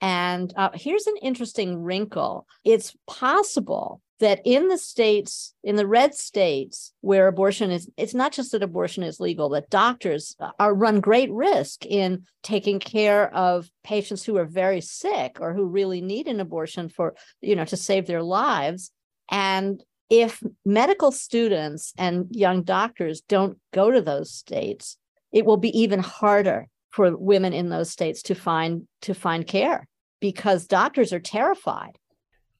And 0.00 0.52
uh, 0.56 0.70
here's 0.74 1.06
an 1.06 1.16
interesting 1.22 1.82
wrinkle: 1.82 2.46
it's 2.64 2.94
possible 3.06 4.02
that 4.20 4.40
in 4.44 4.68
the 4.68 4.78
states, 4.78 5.54
in 5.64 5.76
the 5.76 5.86
red 5.86 6.14
states 6.14 6.92
where 7.00 7.26
abortion 7.26 7.70
is, 7.70 7.90
it's 7.96 8.14
not 8.14 8.32
just 8.32 8.52
that 8.52 8.62
abortion 8.62 9.02
is 9.02 9.18
legal, 9.18 9.48
that 9.50 9.70
doctors 9.70 10.36
uh, 10.38 10.50
are 10.58 10.74
run 10.74 11.00
great 11.00 11.30
risk 11.32 11.84
in 11.84 12.24
taking 12.42 12.78
care 12.78 13.34
of 13.34 13.68
patients 13.82 14.24
who 14.24 14.36
are 14.36 14.44
very 14.44 14.80
sick 14.80 15.38
or 15.40 15.52
who 15.52 15.66
really 15.66 16.00
need 16.00 16.28
an 16.28 16.40
abortion 16.40 16.88
for, 16.88 17.14
you 17.40 17.56
know, 17.56 17.64
to 17.64 17.76
save 17.76 18.06
their 18.06 18.22
lives. 18.22 18.92
And 19.30 19.82
if 20.10 20.42
medical 20.64 21.10
students 21.10 21.92
and 21.98 22.26
young 22.30 22.62
doctors 22.62 23.20
don't 23.22 23.58
go 23.72 23.90
to 23.90 24.00
those 24.00 24.32
states, 24.32 24.96
it 25.32 25.44
will 25.44 25.56
be 25.56 25.76
even 25.80 25.98
harder 25.98 26.68
for 26.90 27.16
women 27.16 27.52
in 27.52 27.68
those 27.68 27.90
states 27.90 28.22
to 28.22 28.34
find 28.36 28.86
to 29.02 29.14
find 29.14 29.46
care 29.46 29.88
because 30.20 30.66
doctors 30.66 31.12
are 31.12 31.20
terrified 31.20 31.98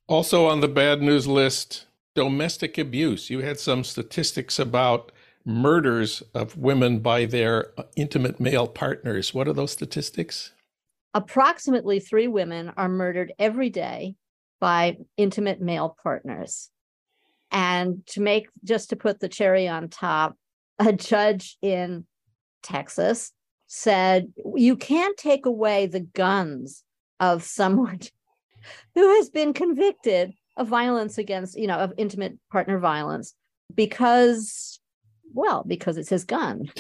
also 0.07 0.47
on 0.47 0.61
the 0.61 0.69
bad 0.69 1.03
news 1.03 1.27
list, 1.27 1.87
domestic 2.15 2.79
abuse. 2.79 3.31
You 3.31 3.41
had 3.41 3.59
some 3.59 3.85
statistics 3.85 4.59
about 4.59 5.13
murders 5.45 6.23
of 6.35 6.57
women 6.57 7.01
by 7.01 7.27
their 7.27 7.73
uh, 7.79 7.85
intimate 7.97 8.41
male 8.41 8.67
partners. 8.67 9.35
What 9.35 9.49
are 9.49 9.53
those 9.53 9.73
statistics? 9.73 10.53
Approximately 11.13 12.01
three 12.01 12.29
women 12.29 12.73
are 12.77 12.89
murdered 12.89 13.33
every 13.39 13.71
day 13.71 14.17
by 14.61 14.97
intimate 15.17 15.61
male 15.61 15.97
partners. 16.03 16.71
And 17.51 18.05
to 18.09 18.21
make, 18.21 18.49
just 18.65 18.91
to 18.91 18.97
put 18.97 19.21
the 19.21 19.29
cherry 19.29 19.69
on 19.69 19.89
top, 19.89 20.37
a 20.79 20.93
judge 20.93 21.57
in 21.63 22.07
Texas 22.63 23.33
said, 23.67 24.33
You 24.57 24.77
can't 24.77 25.17
take 25.17 25.47
away 25.47 25.87
the 25.87 26.01
guns 26.01 26.83
of 27.21 27.45
someone 27.45 28.01
who 28.95 29.17
has 29.17 29.31
been 29.31 29.53
convicted 29.53 30.33
of 30.57 30.69
violence 30.69 31.19
against, 31.19 31.59
you 31.59 31.67
know, 31.67 31.79
of 31.79 31.93
intimate 31.97 32.39
partner 32.51 32.79
violence 32.79 33.35
because, 33.75 34.81
well, 35.33 35.65
because 35.67 35.97
it's 35.97 36.09
his 36.09 36.25
gun. 36.25 36.71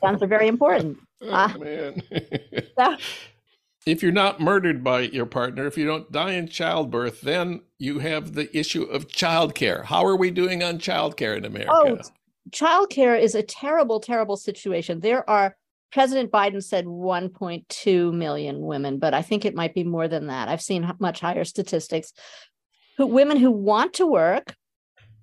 guns 0.00 0.22
are 0.22 0.26
very 0.26 0.48
important. 0.48 0.98
Oh, 1.26 1.32
uh, 1.32 1.48
man. 1.58 2.02
so, 2.78 2.96
if 3.86 4.02
you're 4.02 4.12
not 4.12 4.40
murdered 4.40 4.84
by 4.84 5.00
your 5.00 5.24
partner, 5.24 5.66
if 5.66 5.78
you 5.78 5.86
don't 5.86 6.12
die 6.12 6.32
in 6.32 6.48
childbirth, 6.48 7.22
then 7.22 7.62
you 7.78 7.98
have 8.00 8.34
the 8.34 8.54
issue 8.54 8.82
of 8.82 9.08
childcare. 9.08 9.84
How 9.84 10.04
are 10.04 10.16
we 10.16 10.30
doing 10.30 10.62
on 10.62 10.78
childcare 10.78 11.34
in 11.34 11.46
America? 11.46 11.72
Oh, 11.72 11.98
childcare 12.50 13.18
is 13.18 13.34
a 13.34 13.42
terrible, 13.42 14.00
terrible 14.00 14.36
situation. 14.36 15.00
There 15.00 15.28
are 15.30 15.56
President 15.94 16.32
Biden 16.32 16.60
said 16.60 16.86
1.2 16.86 18.12
million 18.12 18.60
women, 18.62 18.98
but 18.98 19.14
I 19.14 19.22
think 19.22 19.44
it 19.44 19.54
might 19.54 19.74
be 19.74 19.84
more 19.84 20.08
than 20.08 20.26
that. 20.26 20.48
I've 20.48 20.60
seen 20.60 20.92
much 20.98 21.20
higher 21.20 21.44
statistics. 21.44 22.12
Women 22.98 23.36
who 23.36 23.52
want 23.52 23.94
to 23.94 24.06
work 24.06 24.56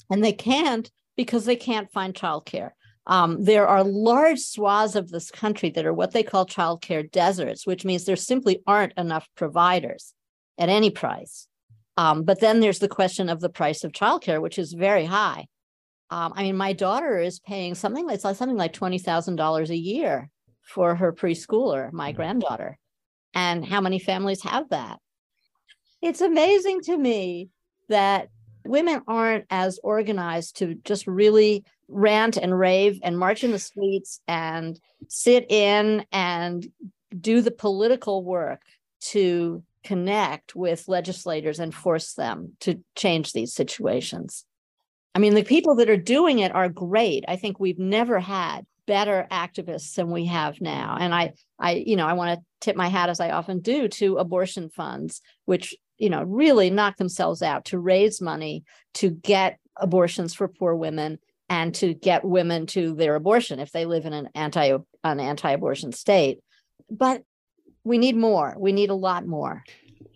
and 0.10 0.24
they 0.24 0.32
can't 0.32 0.90
because 1.18 1.44
they 1.44 1.58
can't 1.58 1.92
find 1.92 2.14
childcare. 2.14 2.70
Um, 3.06 3.44
there 3.44 3.68
are 3.68 3.84
large 3.84 4.40
swaths 4.40 4.96
of 4.96 5.10
this 5.10 5.30
country 5.30 5.72
that 5.72 5.86
are 5.86 5.94
what 5.94 6.14
they 6.14 6.24
call 6.24 6.46
childcare 6.46 7.12
deserts, 7.12 7.68
which 7.68 7.84
means 7.84 8.06
there 8.06 8.16
simply 8.16 8.64
aren't 8.66 8.94
enough 8.98 9.28
providers 9.36 10.14
at 10.58 10.70
any 10.70 10.90
price. 10.90 11.48
Um, 11.98 12.24
but 12.24 12.40
then 12.40 12.62
there's 12.62 12.80
the 12.80 12.88
question 12.88 13.28
of 13.28 13.42
the 13.42 13.50
price 13.50 13.84
of 13.84 13.92
childcare, 13.92 14.42
which 14.42 14.58
is 14.58 14.72
very 14.72 15.04
high. 15.04 15.48
Um, 16.10 16.32
I 16.34 16.44
mean, 16.44 16.56
my 16.56 16.72
daughter 16.72 17.20
is 17.20 17.42
paying 17.42 17.76
something 17.76 18.08
like 18.08 18.22
something 18.22 18.56
like 18.56 18.72
twenty 18.72 19.00
thousand 19.00 19.36
dollars 19.36 19.70
a 19.70 19.78
year 19.78 20.30
for 20.72 20.96
her 20.96 21.12
preschooler, 21.12 21.92
my 21.92 22.12
granddaughter. 22.12 22.78
And 23.34 23.66
how 23.66 23.82
many 23.82 24.00
families 24.00 24.44
have 24.44 24.70
that? 24.70 25.00
It's 26.02 26.22
amazing 26.22 26.82
to 26.82 26.98
me 26.98 27.50
that 27.90 28.30
women 28.66 29.02
aren't 29.08 29.46
as 29.50 29.80
organized 29.84 30.58
to 30.58 30.76
just 30.76 31.08
really 31.08 31.64
rant 31.88 32.38
and 32.38 32.58
rave 32.58 33.00
and 33.04 33.20
march 33.20 33.44
in 33.44 33.52
the 33.52 33.60
streets 33.60 34.22
and 34.28 34.80
sit 35.10 35.52
in 35.52 36.06
and 36.12 36.68
do 37.20 37.42
the 37.42 37.52
political 37.52 38.24
work 38.24 38.62
to 39.02 39.64
connect 39.84 40.56
with 40.56 40.88
legislators 40.88 41.60
and 41.60 41.74
force 41.74 42.14
them 42.14 42.54
to 42.62 42.80
change 42.96 43.34
these 43.34 43.54
situations. 43.54 44.46
I 45.14 45.20
mean, 45.20 45.34
the 45.34 45.44
people 45.44 45.76
that 45.76 45.90
are 45.90 45.98
doing 45.98 46.40
it 46.40 46.56
are 46.56 46.70
great. 46.70 47.26
I 47.28 47.36
think 47.36 47.60
we've 47.60 47.80
never 47.80 48.20
had 48.20 48.66
better 48.88 49.28
activists 49.32 49.96
than 49.96 50.10
we 50.10 50.26
have 50.26 50.60
now. 50.62 50.98
And 51.00 51.14
I, 51.14 51.34
I, 51.60 51.74
you 51.74 51.96
know, 51.96 52.08
I 52.08 52.14
want 52.14 52.40
to 52.40 52.46
tip 52.60 52.76
my 52.76 52.88
hat 52.88 53.10
as 53.10 53.20
I 53.20 53.32
often 53.32 53.60
do 53.60 53.88
to 53.88 54.18
abortion 54.18 54.70
funds, 54.70 55.22
which, 55.46 55.76
you 55.98 56.10
know, 56.10 56.24
really 56.24 56.70
knock 56.70 56.98
themselves 56.98 57.42
out 57.42 57.66
to 57.66 57.80
raise 57.80 58.22
money 58.22 58.64
to 58.96 59.10
get 59.10 59.60
abortions 59.78 60.34
for 60.34 60.48
poor 60.48 60.76
women 60.76 61.20
and 61.50 61.76
to 61.76 61.94
get 61.94 62.24
women 62.24 62.66
to 62.66 62.96
their 62.96 63.16
abortion 63.16 63.60
if 63.60 63.72
they 63.72 63.86
live 63.86 64.06
in 64.06 64.14
an 64.14 64.30
anti 64.36 64.78
an 65.04 65.20
anti-abortion 65.20 65.92
state. 65.92 66.40
But 66.90 67.24
we 67.84 67.98
need 67.98 68.16
more. 68.16 68.56
We 68.58 68.72
need 68.72 68.90
a 68.90 68.96
lot 68.96 69.26
more. 69.26 69.64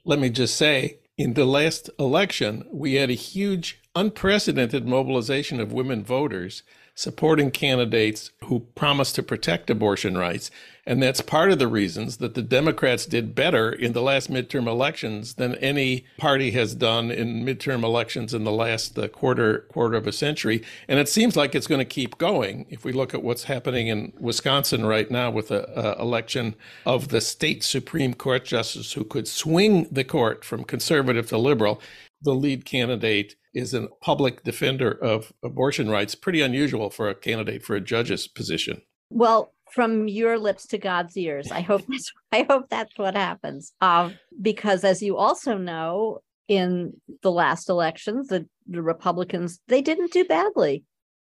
Let 0.03 0.19
me 0.19 0.29
just 0.29 0.55
say, 0.55 0.99
in 1.17 1.33
the 1.33 1.45
last 1.45 1.89
election, 1.97 2.63
we 2.71 2.95
had 2.95 3.09
a 3.09 3.13
huge, 3.13 3.81
unprecedented 3.95 4.87
mobilization 4.87 5.59
of 5.59 5.73
women 5.73 6.03
voters 6.03 6.63
supporting 6.95 7.51
candidates 7.51 8.31
who 8.45 8.61
promise 8.73 9.11
to 9.11 9.21
protect 9.21 9.69
abortion 9.69 10.17
rights. 10.17 10.49
And 10.87 11.01
that's 11.01 11.19
part 11.19 11.51
of 11.51 11.57
the 11.57 11.67
reasons 11.67 12.17
that 12.17 12.35
the 12.35 12.43
Democrats 12.43 13.07
did 13.07 13.33
better 13.33 13.71
in 13.71 13.93
the 13.93 14.03
last 14.03 14.31
midterm 14.31 14.67
elections 14.67 15.33
than 15.33 15.55
any 15.55 16.05
party 16.17 16.51
has 16.51 16.75
done 16.75 17.09
in 17.09 17.43
midterm 17.43 17.83
elections 17.83 18.35
in 18.35 18.43
the 18.43 18.51
last 18.51 18.97
uh, 18.97 19.07
quarter 19.07 19.61
quarter 19.61 19.97
of 19.97 20.05
a 20.05 20.11
century. 20.11 20.63
And 20.87 20.99
it 20.99 21.09
seems 21.09 21.35
like 21.35 21.55
it's 21.55 21.67
going 21.67 21.79
to 21.79 21.85
keep 21.85 22.19
going. 22.19 22.67
If 22.69 22.85
we 22.85 22.93
look 22.93 23.15
at 23.15 23.23
what's 23.23 23.45
happening 23.45 23.87
in 23.87 24.13
Wisconsin 24.19 24.85
right 24.85 25.09
now 25.09 25.31
with 25.31 25.47
the 25.47 25.65
election 25.99 26.55
of 26.85 27.07
the 27.09 27.19
state 27.19 27.63
Supreme 27.63 28.13
Court 28.13 28.45
justice 28.45 28.93
who 28.93 29.03
could 29.03 29.27
swing 29.27 29.87
the 29.91 30.03
court 30.03 30.45
from 30.45 30.63
conservative 30.63 31.27
to 31.29 31.37
liberal, 31.39 31.81
the 32.25 32.35
lead 32.35 32.65
candidate 32.65 33.35
is 33.53 33.73
a 33.73 33.87
public 34.01 34.43
defender 34.43 34.91
of 34.91 35.31
abortion 35.43 35.89
rights. 35.89 36.15
Pretty 36.15 36.41
unusual 36.41 36.89
for 36.89 37.07
a 37.07 37.15
candidate 37.15 37.63
for 37.63 37.75
a 37.75 37.81
judge's 37.81 38.27
position. 38.27 38.81
Well, 39.09 39.53
from 39.71 40.07
your 40.07 40.37
lips 40.37 40.67
to 40.67 40.77
God's 40.77 41.17
ears. 41.17 41.51
I 41.51 41.61
hope 41.61 41.83
that's 41.87 42.11
I 42.31 42.45
hope 42.49 42.69
that's 42.69 42.97
what 42.97 43.15
happens. 43.15 43.73
Uh, 43.81 44.11
because 44.41 44.83
as 44.83 45.01
you 45.01 45.17
also 45.17 45.57
know, 45.57 46.19
in 46.47 46.93
the 47.23 47.31
last 47.31 47.69
elections, 47.69 48.27
the, 48.27 48.47
the 48.67 48.81
Republicans 48.81 49.59
they 49.67 49.81
didn't 49.81 50.11
do 50.11 50.25
badly. 50.25 50.83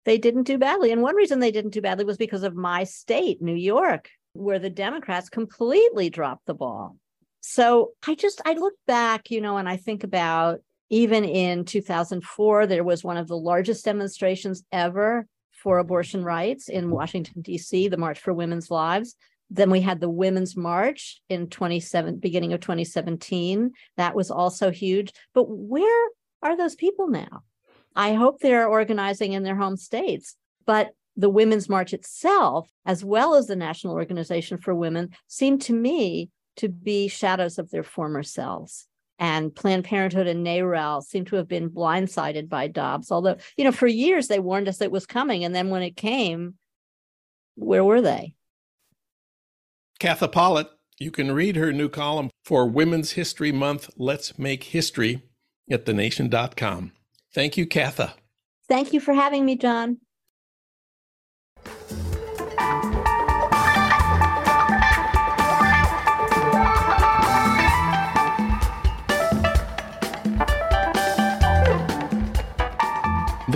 They 0.04 0.18
didn't 0.18 0.44
do 0.44 0.56
badly, 0.56 0.92
and 0.92 1.02
one 1.02 1.16
reason 1.16 1.40
they 1.40 1.50
didn't 1.50 1.72
do 1.72 1.80
badly 1.80 2.04
was 2.04 2.16
because 2.16 2.44
of 2.44 2.54
my 2.54 2.84
state, 2.84 3.42
New 3.42 3.56
York, 3.56 4.08
where 4.34 4.60
the 4.60 4.70
Democrats 4.70 5.28
completely 5.28 6.10
dropped 6.10 6.46
the 6.46 6.54
ball. 6.54 6.96
So 7.40 7.90
I 8.06 8.14
just 8.14 8.40
I 8.44 8.52
look 8.52 8.74
back, 8.86 9.30
you 9.30 9.40
know, 9.40 9.56
and 9.56 9.68
I 9.68 9.76
think 9.76 10.04
about 10.04 10.60
even 10.90 11.24
in 11.24 11.64
2004, 11.64 12.66
there 12.66 12.84
was 12.84 13.02
one 13.02 13.16
of 13.16 13.28
the 13.28 13.36
largest 13.36 13.84
demonstrations 13.84 14.62
ever 14.70 15.26
for 15.50 15.78
abortion 15.78 16.22
rights 16.22 16.68
in 16.68 16.90
Washington, 16.90 17.42
D.C., 17.42 17.88
the 17.88 17.96
March 17.96 18.20
for 18.20 18.32
Women's 18.32 18.70
Lives. 18.70 19.16
Then 19.50 19.70
we 19.70 19.80
had 19.80 20.00
the 20.00 20.10
Women's 20.10 20.56
March 20.56 21.20
in 21.28 21.48
27, 21.48 22.18
beginning 22.18 22.52
of 22.52 22.60
2017. 22.60 23.72
That 23.96 24.14
was 24.14 24.30
also 24.30 24.70
huge. 24.70 25.12
But 25.34 25.44
where 25.48 26.08
are 26.42 26.56
those 26.56 26.74
people 26.74 27.08
now? 27.08 27.42
I 27.94 28.14
hope 28.14 28.40
they're 28.40 28.68
organizing 28.68 29.32
in 29.32 29.42
their 29.42 29.56
home 29.56 29.76
states. 29.76 30.36
But 30.66 30.92
the 31.16 31.30
Women's 31.30 31.68
March 31.68 31.94
itself, 31.94 32.70
as 32.84 33.04
well 33.04 33.34
as 33.34 33.46
the 33.46 33.56
National 33.56 33.94
Organization 33.94 34.58
for 34.58 34.74
Women, 34.74 35.10
seem 35.28 35.58
to 35.60 35.72
me 35.72 36.30
to 36.56 36.68
be 36.68 37.08
shadows 37.08 37.58
of 37.58 37.70
their 37.70 37.82
former 37.82 38.22
selves 38.22 38.86
and 39.18 39.54
Planned 39.54 39.84
Parenthood 39.84 40.26
and 40.26 40.44
NARAL 40.44 41.02
seem 41.02 41.24
to 41.26 41.36
have 41.36 41.48
been 41.48 41.70
blindsided 41.70 42.48
by 42.48 42.68
Dobbs. 42.68 43.10
Although, 43.10 43.36
you 43.56 43.64
know, 43.64 43.72
for 43.72 43.86
years 43.86 44.28
they 44.28 44.38
warned 44.38 44.68
us 44.68 44.80
it 44.80 44.90
was 44.90 45.06
coming. 45.06 45.44
And 45.44 45.54
then 45.54 45.70
when 45.70 45.82
it 45.82 45.96
came, 45.96 46.54
where 47.54 47.84
were 47.84 48.02
they? 48.02 48.34
Katha 49.98 50.30
Pollitt, 50.30 50.68
you 50.98 51.10
can 51.10 51.32
read 51.32 51.56
her 51.56 51.72
new 51.72 51.88
column 51.88 52.30
for 52.44 52.66
Women's 52.66 53.12
History 53.12 53.52
Month, 53.52 53.90
Let's 53.96 54.38
Make 54.38 54.64
History 54.64 55.22
at 55.70 55.86
thenation.com. 55.86 56.92
Thank 57.34 57.56
you, 57.56 57.66
Katha. 57.66 58.12
Thank 58.68 58.92
you 58.92 59.00
for 59.00 59.14
having 59.14 59.44
me, 59.44 59.56
Jon. 59.56 59.98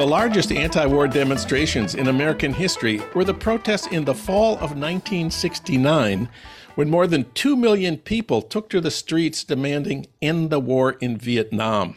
The 0.00 0.06
largest 0.06 0.50
anti 0.50 0.86
war 0.86 1.06
demonstrations 1.06 1.94
in 1.94 2.08
American 2.08 2.54
history 2.54 3.02
were 3.14 3.22
the 3.22 3.34
protests 3.34 3.86
in 3.88 4.06
the 4.06 4.14
fall 4.14 4.54
of 4.54 4.72
1969, 4.72 6.26
when 6.74 6.88
more 6.88 7.06
than 7.06 7.30
2 7.34 7.54
million 7.54 7.98
people 7.98 8.40
took 8.40 8.70
to 8.70 8.80
the 8.80 8.90
streets 8.90 9.44
demanding 9.44 10.06
end 10.22 10.48
the 10.48 10.58
war 10.58 10.92
in 11.02 11.18
Vietnam. 11.18 11.96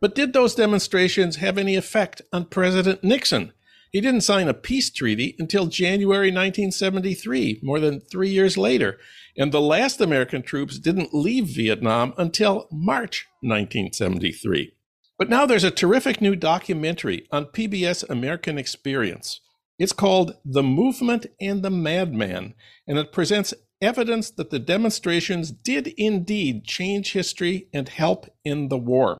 But 0.00 0.14
did 0.14 0.32
those 0.32 0.54
demonstrations 0.54 1.36
have 1.36 1.58
any 1.58 1.76
effect 1.76 2.22
on 2.32 2.46
President 2.46 3.04
Nixon? 3.04 3.52
He 3.92 4.00
didn't 4.00 4.22
sign 4.22 4.48
a 4.48 4.54
peace 4.54 4.88
treaty 4.88 5.36
until 5.38 5.66
January 5.66 6.28
1973, 6.28 7.60
more 7.62 7.78
than 7.78 8.00
three 8.00 8.30
years 8.30 8.56
later, 8.56 8.98
and 9.36 9.52
the 9.52 9.60
last 9.60 10.00
American 10.00 10.40
troops 10.40 10.78
didn't 10.78 11.12
leave 11.12 11.44
Vietnam 11.44 12.14
until 12.16 12.68
March 12.72 13.26
1973. 13.42 14.72
But 15.18 15.28
now 15.28 15.46
there's 15.46 15.64
a 15.64 15.70
terrific 15.70 16.20
new 16.20 16.34
documentary 16.34 17.26
on 17.30 17.46
PBS 17.46 18.08
American 18.10 18.58
Experience. 18.58 19.40
It's 19.78 19.92
called 19.92 20.36
The 20.44 20.62
Movement 20.62 21.26
and 21.40 21.62
the 21.62 21.70
Madman, 21.70 22.54
and 22.86 22.98
it 22.98 23.12
presents 23.12 23.54
evidence 23.80 24.30
that 24.30 24.50
the 24.50 24.58
demonstrations 24.58 25.50
did 25.50 25.88
indeed 25.96 26.64
change 26.64 27.12
history 27.12 27.68
and 27.72 27.88
help 27.88 28.26
in 28.44 28.68
the 28.68 28.78
war. 28.78 29.18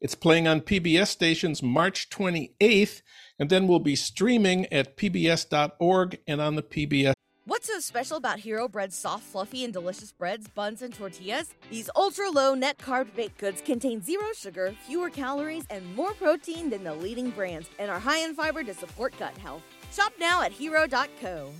It's 0.00 0.14
playing 0.14 0.46
on 0.46 0.60
PBS 0.60 1.08
stations 1.08 1.62
March 1.62 2.08
28th, 2.10 3.02
and 3.38 3.50
then 3.50 3.66
will 3.66 3.80
be 3.80 3.96
streaming 3.96 4.66
at 4.72 4.96
pbs.org 4.96 6.18
and 6.26 6.40
on 6.40 6.56
the 6.56 6.62
PBS 6.62 7.14
What's 7.48 7.66
so 7.66 7.80
special 7.80 8.18
about 8.18 8.40
Hero 8.40 8.68
Bread's 8.68 8.94
soft, 8.94 9.24
fluffy, 9.24 9.64
and 9.64 9.72
delicious 9.72 10.12
breads, 10.12 10.46
buns, 10.48 10.82
and 10.82 10.92
tortillas? 10.92 11.54
These 11.70 11.88
ultra 11.96 12.28
low 12.28 12.54
net 12.54 12.76
carb 12.76 13.14
baked 13.16 13.38
goods 13.38 13.62
contain 13.62 14.02
zero 14.02 14.26
sugar, 14.36 14.74
fewer 14.86 15.08
calories, 15.08 15.64
and 15.70 15.96
more 15.96 16.12
protein 16.12 16.68
than 16.68 16.84
the 16.84 16.92
leading 16.92 17.30
brands, 17.30 17.70
and 17.78 17.90
are 17.90 17.98
high 17.98 18.18
in 18.18 18.34
fiber 18.34 18.62
to 18.64 18.74
support 18.74 19.14
gut 19.18 19.34
health. 19.38 19.62
Shop 19.94 20.12
now 20.20 20.42
at 20.42 20.52
hero.co. 20.52 21.50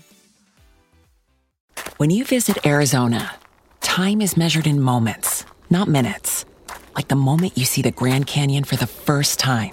When 1.96 2.10
you 2.10 2.26
visit 2.26 2.66
Arizona, 2.66 3.36
time 3.80 4.20
is 4.20 4.36
measured 4.36 4.66
in 4.66 4.82
moments, 4.82 5.46
not 5.70 5.88
minutes. 5.88 6.44
Like 6.96 7.08
the 7.08 7.16
moment 7.16 7.56
you 7.56 7.64
see 7.64 7.80
the 7.80 7.92
Grand 7.92 8.26
Canyon 8.26 8.64
for 8.64 8.76
the 8.76 8.86
first 8.86 9.38
time. 9.38 9.72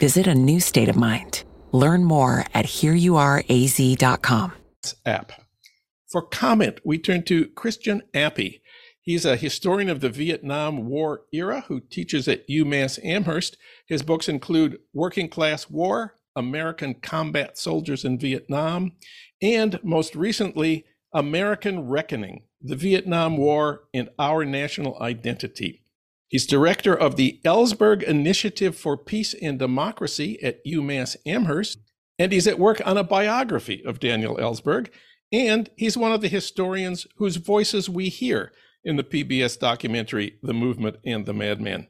Visit 0.00 0.26
a 0.26 0.34
new 0.34 0.58
state 0.58 0.88
of 0.88 0.96
mind 0.96 1.43
Learn 1.74 2.04
more 2.04 2.44
at 2.54 2.66
hereyouareaz.com. 2.66 4.52
App. 5.04 5.32
For 6.08 6.22
comment, 6.22 6.78
we 6.84 6.98
turn 6.98 7.24
to 7.24 7.48
Christian 7.48 8.02
Appy. 8.14 8.62
He's 9.00 9.24
a 9.24 9.34
historian 9.34 9.90
of 9.90 9.98
the 9.98 10.08
Vietnam 10.08 10.86
War 10.86 11.22
era 11.32 11.64
who 11.66 11.80
teaches 11.80 12.28
at 12.28 12.46
UMass 12.48 13.04
Amherst. 13.04 13.56
His 13.88 14.02
books 14.02 14.28
include 14.28 14.78
Working 14.92 15.28
Class 15.28 15.68
War, 15.68 16.14
American 16.36 16.94
Combat 16.94 17.58
Soldiers 17.58 18.04
in 18.04 18.20
Vietnam, 18.20 18.92
and 19.42 19.80
most 19.82 20.14
recently, 20.14 20.84
American 21.12 21.88
Reckoning, 21.88 22.44
the 22.62 22.76
Vietnam 22.76 23.36
War 23.36 23.82
and 23.92 24.10
Our 24.16 24.44
National 24.44 24.96
Identity. 25.02 25.83
He's 26.28 26.46
director 26.46 26.94
of 26.94 27.16
the 27.16 27.40
Ellsberg 27.44 28.02
Initiative 28.02 28.76
for 28.76 28.96
Peace 28.96 29.34
and 29.40 29.58
Democracy 29.58 30.42
at 30.42 30.64
UMass 30.64 31.16
Amherst, 31.26 31.78
and 32.18 32.32
he's 32.32 32.46
at 32.46 32.58
work 32.58 32.80
on 32.84 32.96
a 32.96 33.04
biography 33.04 33.82
of 33.84 34.00
Daniel 34.00 34.36
Ellsberg. 34.36 34.88
And 35.32 35.68
he's 35.76 35.96
one 35.96 36.12
of 36.12 36.20
the 36.20 36.28
historians 36.28 37.06
whose 37.16 37.36
voices 37.36 37.90
we 37.90 38.08
hear 38.08 38.52
in 38.84 38.96
the 38.96 39.04
PBS 39.04 39.58
documentary, 39.58 40.38
The 40.42 40.54
Movement 40.54 40.96
and 41.04 41.26
the 41.26 41.34
Madman. 41.34 41.88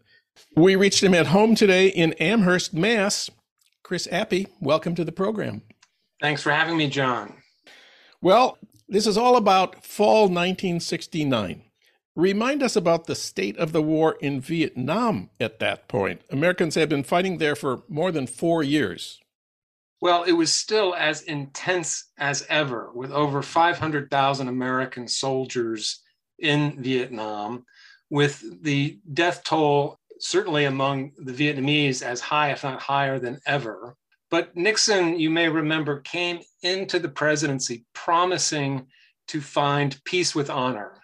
We 0.56 0.76
reached 0.76 1.02
him 1.02 1.14
at 1.14 1.26
home 1.26 1.54
today 1.54 1.88
in 1.88 2.12
Amherst, 2.14 2.74
Mass. 2.74 3.30
Chris 3.82 4.08
Appy, 4.10 4.46
welcome 4.60 4.94
to 4.94 5.04
the 5.04 5.12
program. 5.12 5.62
Thanks 6.20 6.42
for 6.42 6.50
having 6.50 6.76
me, 6.76 6.88
Jon. 6.88 7.34
Well, 8.22 8.58
this 8.88 9.06
is 9.06 9.18
all 9.18 9.36
about 9.36 9.84
fall 9.84 10.22
1969. 10.22 11.62
Remind 12.16 12.62
us 12.62 12.76
about 12.76 13.06
the 13.06 13.16
state 13.16 13.56
of 13.58 13.72
the 13.72 13.82
war 13.82 14.16
in 14.20 14.40
Vietnam 14.40 15.30
at 15.40 15.58
that 15.58 15.88
point. 15.88 16.22
Americans 16.30 16.76
had 16.76 16.88
been 16.88 17.02
fighting 17.02 17.38
there 17.38 17.56
for 17.56 17.82
more 17.88 18.12
than 18.12 18.26
four 18.26 18.62
years. 18.62 19.20
Well, 20.00 20.22
it 20.22 20.32
was 20.32 20.52
still 20.52 20.94
as 20.94 21.22
intense 21.22 22.10
as 22.18 22.46
ever, 22.48 22.90
with 22.94 23.10
over 23.10 23.42
500,000 23.42 24.48
American 24.48 25.08
soldiers 25.08 26.00
in 26.38 26.82
Vietnam, 26.82 27.64
with 28.10 28.62
the 28.62 29.00
death 29.12 29.42
toll 29.44 29.98
certainly 30.20 30.66
among 30.66 31.12
the 31.18 31.32
Vietnamese 31.32 32.02
as 32.02 32.20
high, 32.20 32.50
if 32.50 32.62
not 32.62 32.80
higher 32.80 33.18
than 33.18 33.40
ever. 33.46 33.96
But 34.30 34.56
Nixon, 34.56 35.18
you 35.18 35.30
may 35.30 35.48
remember, 35.48 36.00
came 36.00 36.40
into 36.62 36.98
the 36.98 37.08
presidency 37.08 37.84
promising 37.92 38.86
to 39.28 39.40
find 39.40 40.02
peace 40.04 40.34
with 40.34 40.50
honor. 40.50 41.00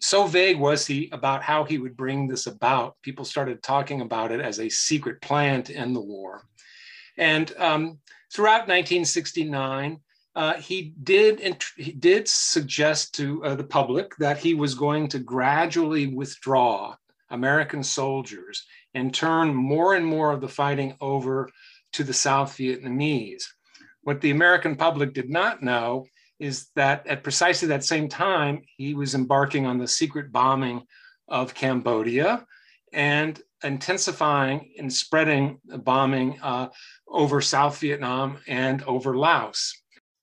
So 0.00 0.26
vague 0.26 0.58
was 0.58 0.86
he 0.86 1.08
about 1.12 1.42
how 1.42 1.64
he 1.64 1.78
would 1.78 1.96
bring 1.96 2.26
this 2.26 2.46
about. 2.46 2.96
People 3.02 3.24
started 3.24 3.62
talking 3.62 4.00
about 4.00 4.32
it 4.32 4.40
as 4.40 4.58
a 4.58 4.68
secret 4.68 5.20
plan 5.20 5.62
to 5.64 5.74
end 5.74 5.94
the 5.94 6.00
war. 6.00 6.42
And 7.18 7.52
um, 7.58 7.98
throughout 8.32 8.68
1969, 8.68 9.98
uh, 10.34 10.54
he 10.54 10.94
did 11.02 11.62
he 11.76 11.92
did 11.92 12.26
suggest 12.26 13.14
to 13.16 13.44
uh, 13.44 13.54
the 13.54 13.64
public 13.64 14.16
that 14.16 14.38
he 14.38 14.54
was 14.54 14.74
going 14.74 15.08
to 15.08 15.18
gradually 15.18 16.06
withdraw 16.06 16.94
American 17.28 17.82
soldiers 17.82 18.64
and 18.94 19.12
turn 19.12 19.54
more 19.54 19.94
and 19.94 20.06
more 20.06 20.32
of 20.32 20.40
the 20.40 20.48
fighting 20.48 20.96
over 21.00 21.50
to 21.92 22.04
the 22.04 22.14
South 22.14 22.56
Vietnamese. 22.56 23.44
What 24.02 24.20
the 24.20 24.30
American 24.30 24.76
public 24.76 25.12
did 25.12 25.28
not 25.28 25.62
know 25.62 26.06
is 26.42 26.66
that 26.74 27.06
at 27.06 27.22
precisely 27.22 27.68
that 27.68 27.84
same 27.84 28.08
time, 28.08 28.62
he 28.76 28.94
was 28.94 29.14
embarking 29.14 29.64
on 29.64 29.78
the 29.78 29.86
secret 29.86 30.32
bombing 30.32 30.82
of 31.28 31.54
Cambodia 31.54 32.44
and 32.92 33.40
intensifying 33.62 34.72
and 34.76 34.92
spreading 34.92 35.60
the 35.64 35.78
bombing 35.78 36.40
uh, 36.42 36.68
over 37.06 37.40
South 37.40 37.78
Vietnam 37.78 38.38
and 38.48 38.82
over 38.82 39.16
Laos. 39.16 39.72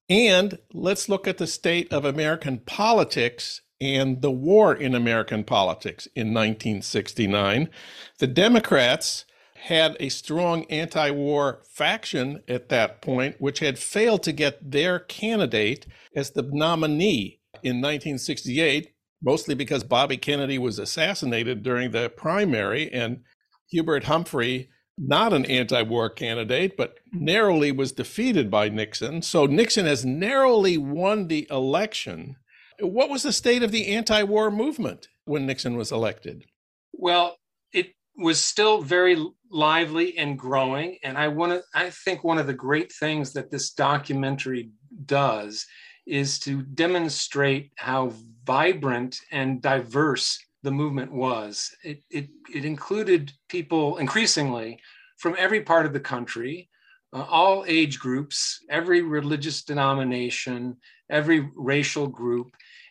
And 0.10 0.60
let's 0.74 1.08
look 1.08 1.26
at 1.26 1.38
the 1.38 1.48
state 1.48 1.94
of 1.94 2.04
American 2.04 2.60
politics 2.60 3.62
and 3.80 4.22
the 4.22 4.32
war 4.32 4.76
in 4.76 4.94
American 4.94 5.46
politics 5.46 6.06
in 6.16 6.34
1969. 6.34 7.70
The 8.18 8.28
Democrats 8.28 9.24
had 9.56 9.96
a 10.02 10.10
strong 10.10 10.66
anti 10.66 11.12
war 11.12 11.62
faction 11.64 12.44
at 12.50 12.68
that 12.68 13.02
point, 13.02 13.38
which 13.40 13.60
had 13.60 13.80
failed 13.80 14.24
to 14.24 14.34
get 14.34 14.72
their 14.72 15.00
candidate 15.00 15.86
as 16.16 16.32
the 16.32 16.48
nominee 16.52 17.40
in 17.64 17.78
1968, 17.78 18.92
mostly 19.22 19.56
because 19.56 19.84
Bobby 19.84 20.18
Kennedy 20.18 20.58
was 20.58 20.80
assassinated 20.80 21.64
during 21.64 21.92
the 21.92 22.10
primary 22.10 22.92
and 22.92 23.22
Hubert 23.70 24.06
Humphrey, 24.06 24.70
not 24.98 25.34
an 25.34 25.46
anti 25.46 25.82
war 25.82 26.10
candidate, 26.10 26.76
but 26.76 26.96
mm-hmm. 26.96 27.26
narrowly 27.26 27.72
was 27.72 27.92
defeated 27.92 28.50
by 28.50 28.70
Nixon. 28.70 29.22
So 29.22 29.46
Nixon 29.46 29.86
has 29.86 30.06
narrowly 30.06 30.78
won 30.78 31.28
the 31.28 31.48
election. 31.50 32.36
What 32.80 33.10
was 33.10 33.24
the 33.24 33.34
state 33.34 33.64
of 33.64 33.72
the 33.72 33.88
anti 33.88 34.24
war 34.24 34.52
movement 34.52 35.08
when 35.26 35.46
Nixon 35.46 35.76
was 35.76 35.92
elected? 35.92 36.46
Well, 36.94 37.38
it 37.72 37.94
was 38.18 38.42
still 38.42 38.82
very 38.82 39.18
lively 39.52 40.18
and 40.18 40.38
growing. 40.38 40.98
And 41.04 41.18
I 41.18 41.28
want 41.28 41.54
to, 41.54 41.62
I 41.74 41.90
think 41.90 42.24
one 42.24 42.38
of 42.38 42.48
the 42.48 42.54
great 42.54 42.92
things 42.92 43.34
that 43.34 43.52
this 43.52 43.72
documentary 43.72 44.72
does 45.06 45.66
is 46.10 46.40
to 46.40 46.64
demonstrate 46.64 47.72
how 47.76 48.12
vibrant 48.46 49.20
and 49.32 49.62
diverse 49.62 50.40
the 50.64 50.72
movement 50.72 51.12
was. 51.12 51.72
It, 51.84 52.04
it, 52.10 52.30
it 52.54 52.66
included 52.66 53.32
people 53.48 53.98
increasingly 53.98 54.80
from 55.18 55.36
every 55.38 55.62
part 55.62 55.86
of 55.86 55.94
the 55.94 56.00
country, 56.00 56.70
uh, 57.14 57.26
all 57.30 57.64
age 57.68 58.00
groups, 58.00 58.66
every 58.70 59.02
religious 59.02 59.64
denomination, 59.64 60.78
every 61.10 61.50
racial 61.56 62.08
group. 62.08 62.48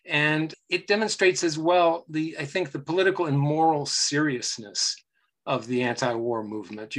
And 0.06 0.54
it 0.70 0.86
demonstrates 0.86 1.44
as 1.44 1.58
well 1.58 2.04
the, 2.08 2.36
I 2.38 2.44
think, 2.44 2.70
the 2.70 2.78
political 2.78 3.26
and 3.26 3.38
moral 3.38 3.84
seriousness 3.84 4.96
of 5.44 5.66
the 5.66 5.82
anti-war 5.82 6.44
movement. 6.44 6.96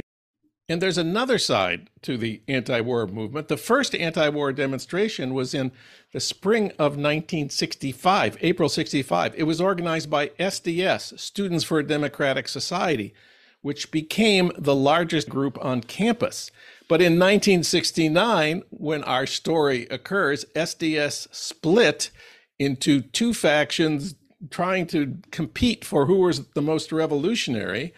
And 0.70 0.80
there's 0.80 0.98
another 0.98 1.36
side 1.36 1.90
to 2.02 2.16
the 2.16 2.42
anti 2.46 2.80
war 2.80 3.04
movement. 3.08 3.48
The 3.48 3.56
first 3.56 3.92
anti 3.92 4.28
war 4.28 4.52
demonstration 4.52 5.34
was 5.34 5.52
in 5.52 5.72
the 6.12 6.20
spring 6.20 6.66
of 6.78 6.92
1965, 6.92 8.38
April 8.40 8.68
65. 8.68 9.34
It 9.36 9.42
was 9.42 9.60
organized 9.60 10.08
by 10.08 10.28
SDS, 10.38 11.18
Students 11.18 11.64
for 11.64 11.80
a 11.80 11.86
Democratic 11.86 12.46
Society, 12.46 13.12
which 13.62 13.90
became 13.90 14.52
the 14.56 14.76
largest 14.76 15.28
group 15.28 15.58
on 15.60 15.80
campus. 15.80 16.52
But 16.88 17.00
in 17.00 17.18
1969, 17.18 18.62
when 18.70 19.02
our 19.02 19.26
story 19.26 19.88
occurs, 19.90 20.44
SDS 20.54 21.34
split 21.34 22.12
into 22.60 23.00
two 23.00 23.34
factions 23.34 24.14
trying 24.50 24.86
to 24.86 25.16
compete 25.32 25.84
for 25.84 26.06
who 26.06 26.18
was 26.18 26.46
the 26.54 26.62
most 26.62 26.92
revolutionary. 26.92 27.92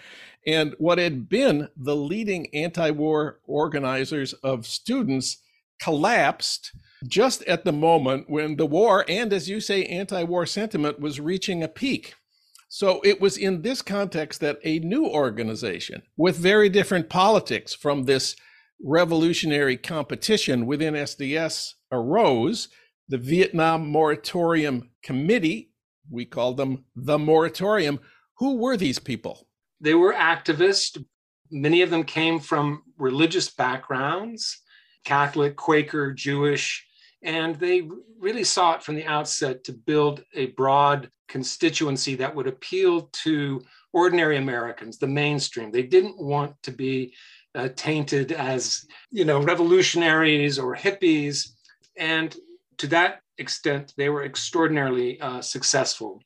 And 0.46 0.74
what 0.78 0.98
had 0.98 1.28
been 1.28 1.68
the 1.76 1.96
leading 1.96 2.52
anti 2.55 2.90
war 2.90 3.40
organizers 3.44 4.33
of 4.35 4.66
students 4.66 5.38
collapsed 5.81 6.72
just 7.07 7.42
at 7.44 7.64
the 7.64 7.72
moment 7.72 8.31
when 8.31 8.57
the 8.57 8.66
war 8.66 9.05
and, 9.09 9.33
as 9.33 9.48
you 9.48 9.61
say, 9.61 9.85
anti 9.85 10.22
war 10.24 10.46
sentiment 10.46 11.00
was 11.00 11.20
reaching 11.20 11.62
a 11.62 11.68
peak. 11.68 12.14
So 12.68 13.00
it 13.05 13.20
was 13.20 13.37
in 13.37 13.62
this 13.62 13.83
context 13.83 14.40
that 14.40 14.59
a 14.64 14.78
new 14.78 15.07
organization 15.07 16.02
with 16.16 16.37
very 16.37 16.68
different 16.68 17.11
politics 17.11 17.74
from 17.74 18.05
this 18.05 18.35
revolutionary 18.83 19.76
competition 19.76 20.66
within 20.66 20.94
SDS 20.94 21.74
arose. 21.90 22.68
The 23.09 23.18
Vietnam 23.18 23.88
Moratorium 23.88 24.90
Committee, 25.02 25.72
we 26.11 26.24
called 26.24 26.57
them 26.57 26.85
the 26.96 27.18
Moratorium. 27.18 28.00
Who 28.38 28.57
were 28.57 28.76
these 28.76 28.98
people? 28.98 29.48
They 29.83 29.95
were 29.95 30.14
activists. 30.14 31.05
Many 31.51 31.83
of 31.83 31.90
them 31.90 32.05
came 32.05 32.38
from 32.38 32.83
religious 32.97 33.51
backgrounds 33.51 34.62
Catholic, 35.05 35.57
Quaker, 35.57 36.12
Jewish, 36.12 36.87
and 37.23 37.57
they 37.57 37.88
really 38.21 38.45
sought 38.45 38.85
from 38.85 38.95
the 38.95 39.05
outset 39.05 39.64
to 39.64 39.73
build 39.73 40.23
a 40.35 40.47
broad 40.47 41.11
constituency 41.29 42.14
that 42.14 42.35
would 42.35 42.47
appeal 42.47 43.09
to 43.25 43.61
ordinary 43.92 44.37
Americans, 44.37 44.99
the 44.99 45.09
mainstream. 45.09 45.73
They 45.73 45.83
didn't 45.83 46.18
want 46.18 46.55
to 46.62 46.71
be 46.71 47.14
uh, 47.55 47.68
tainted 47.75 48.33
as, 48.33 48.87
you 49.11 49.25
know, 49.25 49.42
revolutionaries 49.42 50.59
or 50.59 50.77
hippies. 50.77 51.49
And 51.97 52.35
to 52.79 52.87
that 52.88 53.21
extent, 53.38 53.92
they 53.97 54.09
were 54.09 54.25
extraordinarily 54.25 55.21
uh, 55.21 55.40
successful 55.40 56.23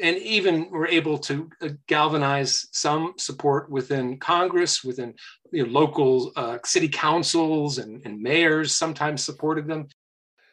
and 0.00 0.16
even 0.18 0.70
were 0.70 0.86
able 0.86 1.18
to 1.18 1.50
uh, 1.62 1.68
galvanize 1.86 2.66
some 2.72 3.14
support 3.16 3.70
within 3.70 4.18
Congress, 4.18 4.84
within 4.84 5.14
you 5.52 5.64
know, 5.64 5.70
local 5.70 6.32
uh, 6.36 6.58
city 6.64 6.88
councils 6.88 7.78
and, 7.78 8.02
and 8.04 8.20
mayors 8.20 8.74
sometimes 8.74 9.24
supported 9.24 9.66
them. 9.66 9.88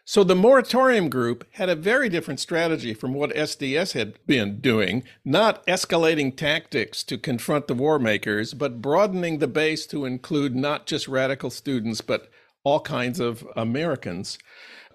So 0.06 0.26
the 0.26 0.36
moratorium 0.36 1.10
group 1.10 1.48
had 1.54 1.70
a 1.70 1.76
very 1.76 2.10
different 2.10 2.42
strategy 2.42 2.94
from 2.94 3.14
what 3.14 3.34
SDS 3.34 3.94
had 3.94 4.20
been 4.28 4.60
doing, 4.60 5.04
not 5.24 5.66
escalating 5.66 6.36
tactics 6.36 7.04
to 7.06 7.18
confront 7.18 7.68
the 7.68 7.74
war 7.74 8.00
makers, 8.00 8.54
but 8.54 8.82
broadening 8.82 9.40
the 9.40 9.48
base 9.48 9.86
to 9.88 10.04
include 10.04 10.56
not 10.56 10.88
just 10.88 11.08
radical 11.08 11.50
students, 11.50 12.02
but 12.02 12.30
all 12.66 12.82
kinds 12.82 13.22
of 13.22 13.48
Americans. 13.56 14.38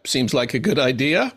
Seems 0.05 0.35
like 0.35 0.53
a 0.53 0.59
good 0.59 0.79
idea. 0.79 1.33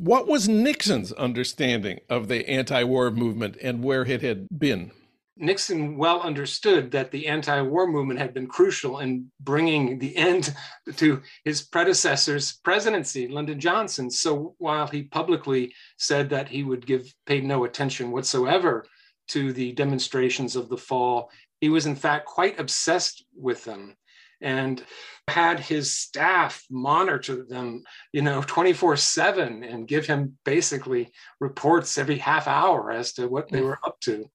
What 0.00 0.26
was 0.26 0.48
Nixon's 0.48 1.12
understanding 1.12 2.00
of 2.08 2.28
the 2.28 2.48
anti 2.48 2.84
war 2.84 3.10
movement 3.10 3.58
and 3.60 3.84
where 3.84 4.02
it 4.02 4.22
had 4.22 4.48
been? 4.58 4.92
Nixon 5.36 5.98
well 5.98 6.22
understood 6.22 6.90
that 6.92 7.10
the 7.10 7.26
anti 7.26 7.60
war 7.60 7.86
movement 7.86 8.18
had 8.18 8.32
been 8.32 8.46
crucial 8.46 9.00
in 9.00 9.30
bringing 9.40 9.98
the 9.98 10.16
end 10.16 10.54
to 10.96 11.20
his 11.44 11.60
predecessor's 11.60 12.60
presidency, 12.64 13.28
Lyndon 13.28 13.60
Johnson. 13.60 14.10
So 14.10 14.54
while 14.56 14.86
he 14.86 15.02
publicly 15.02 15.74
said 15.98 16.30
that 16.30 16.48
he 16.48 16.64
would 16.64 16.86
give 16.86 17.12
paid 17.26 17.44
no 17.44 17.64
attention 17.64 18.10
whatsoever 18.10 18.86
to 19.28 19.52
the 19.52 19.72
demonstrations 19.72 20.56
of 20.56 20.70
the 20.70 20.78
fall, 20.78 21.30
he 21.60 21.68
was 21.68 21.84
in 21.84 21.94
fact 21.94 22.24
quite 22.24 22.58
obsessed 22.58 23.26
with 23.36 23.64
them 23.64 23.98
and 24.40 24.82
had 25.28 25.60
his 25.60 25.94
staff 25.94 26.64
monitor 26.70 27.44
them, 27.48 27.82
you 28.12 28.22
know, 28.22 28.42
24 28.46 28.96
7 28.96 29.62
and 29.62 29.88
give 29.88 30.06
him 30.06 30.36
basically 30.44 31.12
reports 31.38 31.96
every 31.98 32.18
half 32.18 32.48
hour 32.48 32.90
as 32.90 33.12
to 33.12 33.28
what 33.28 33.48
they 33.50 33.60
were 33.60 33.78
up 33.84 34.00
to. 34.00 34.28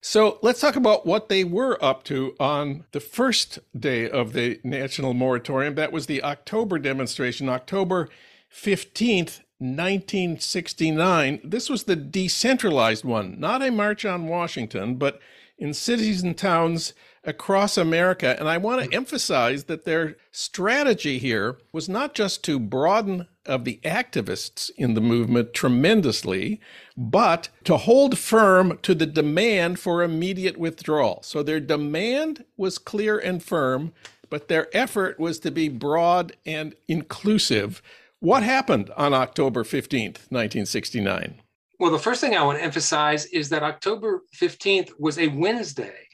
So 0.00 0.38
let's 0.42 0.60
talk 0.60 0.76
about 0.76 1.06
what 1.06 1.28
they 1.28 1.42
were 1.44 1.76
up 1.84 2.04
to 2.04 2.34
on 2.38 2.84
the 2.92 3.00
first 3.00 3.58
day 3.78 4.08
of 4.08 4.32
the 4.32 4.60
national 4.62 5.12
moratorium. 5.12 5.74
That 5.74 5.92
was 5.92 6.06
the 6.06 6.22
October 6.22 6.78
demonstration, 6.78 7.48
October 7.48 8.08
15th, 8.52 9.40
1969. 9.58 11.40
This 11.42 11.68
was 11.68 11.84
the 11.84 11.96
decentralized 11.96 13.04
one, 13.04 13.40
not 13.40 13.60
a 13.60 13.72
march 13.72 14.04
on 14.04 14.28
Washington, 14.28 14.94
but 14.94 15.20
in 15.58 15.74
cities 15.74 16.22
and 16.22 16.38
towns 16.38 16.94
across 17.28 17.76
America. 17.76 18.34
And 18.38 18.48
I 18.48 18.56
want 18.56 18.82
to 18.82 18.96
emphasize 18.96 19.64
that 19.64 19.84
their 19.84 20.16
strategy 20.32 21.18
here 21.18 21.58
was 21.72 21.88
not 21.88 22.14
just 22.14 22.42
to 22.44 22.58
broaden 22.58 23.28
of 23.44 23.64
the 23.64 23.80
activists 23.84 24.70
in 24.76 24.94
the 24.94 25.02
movement 25.02 25.52
tremendously, 25.52 26.58
but 26.96 27.50
to 27.64 27.76
hold 27.76 28.18
firm 28.18 28.78
to 28.82 28.94
the 28.94 29.06
demand 29.06 29.78
for 29.78 30.02
immediate 30.02 30.56
withdrawal. 30.56 31.22
So 31.22 31.42
their 31.42 31.60
demand 31.60 32.44
was 32.56 32.78
clear 32.78 33.18
and 33.18 33.42
firm, 33.42 33.92
but 34.30 34.48
their 34.48 34.74
effort 34.74 35.20
was 35.20 35.38
to 35.40 35.50
be 35.50 35.68
broad 35.68 36.34
and 36.46 36.74
inclusive. 36.88 37.82
What 38.20 38.42
happened 38.42 38.90
on 38.96 39.12
October 39.12 39.64
15th, 39.64 40.30
1969? 40.30 41.42
Well, 41.78 41.92
the 41.92 41.98
first 41.98 42.22
thing 42.22 42.34
I 42.34 42.42
want 42.42 42.58
to 42.58 42.64
emphasize 42.64 43.26
is 43.26 43.50
that 43.50 43.62
October 43.62 44.22
15th 44.34 44.90
was 44.98 45.18
a 45.18 45.28
Wednesday 45.28 46.07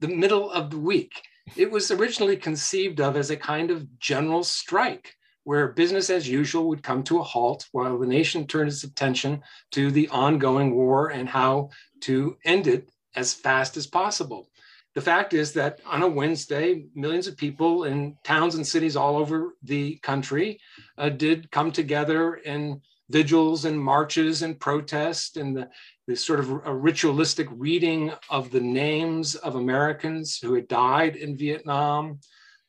the 0.00 0.08
middle 0.08 0.50
of 0.50 0.70
the 0.70 0.78
week. 0.78 1.12
It 1.56 1.70
was 1.70 1.90
originally 1.90 2.36
conceived 2.36 3.00
of 3.00 3.16
as 3.16 3.30
a 3.30 3.36
kind 3.36 3.70
of 3.70 3.98
general 3.98 4.44
strike 4.44 5.14
where 5.44 5.68
business 5.68 6.10
as 6.10 6.28
usual 6.28 6.68
would 6.68 6.82
come 6.82 7.02
to 7.02 7.20
a 7.20 7.22
halt 7.22 7.66
while 7.72 7.98
the 7.98 8.06
nation 8.06 8.46
turned 8.46 8.68
its 8.68 8.84
attention 8.84 9.42
to 9.72 9.90
the 9.90 10.08
ongoing 10.10 10.74
war 10.74 11.08
and 11.08 11.26
how 11.28 11.70
to 12.00 12.36
end 12.44 12.66
it 12.66 12.90
as 13.16 13.32
fast 13.32 13.76
as 13.76 13.86
possible. 13.86 14.50
The 14.94 15.00
fact 15.00 15.32
is 15.32 15.52
that 15.54 15.80
on 15.86 16.02
a 16.02 16.08
Wednesday, 16.08 16.84
millions 16.94 17.26
of 17.26 17.36
people 17.36 17.84
in 17.84 18.16
towns 18.24 18.56
and 18.56 18.66
cities 18.66 18.96
all 18.96 19.16
over 19.16 19.54
the 19.62 19.96
country 20.02 20.60
uh, 20.98 21.08
did 21.08 21.50
come 21.50 21.72
together 21.72 22.34
in 22.34 22.82
vigils 23.08 23.64
and 23.64 23.80
marches 23.80 24.42
and 24.42 24.60
protests 24.60 25.36
and 25.36 25.56
the, 25.56 25.68
this 26.08 26.24
sort 26.24 26.40
of 26.40 26.50
a 26.64 26.74
ritualistic 26.74 27.46
reading 27.50 28.10
of 28.30 28.50
the 28.50 28.60
names 28.60 29.34
of 29.34 29.56
Americans 29.56 30.38
who 30.38 30.54
had 30.54 30.66
died 30.66 31.16
in 31.16 31.36
Vietnam 31.36 32.18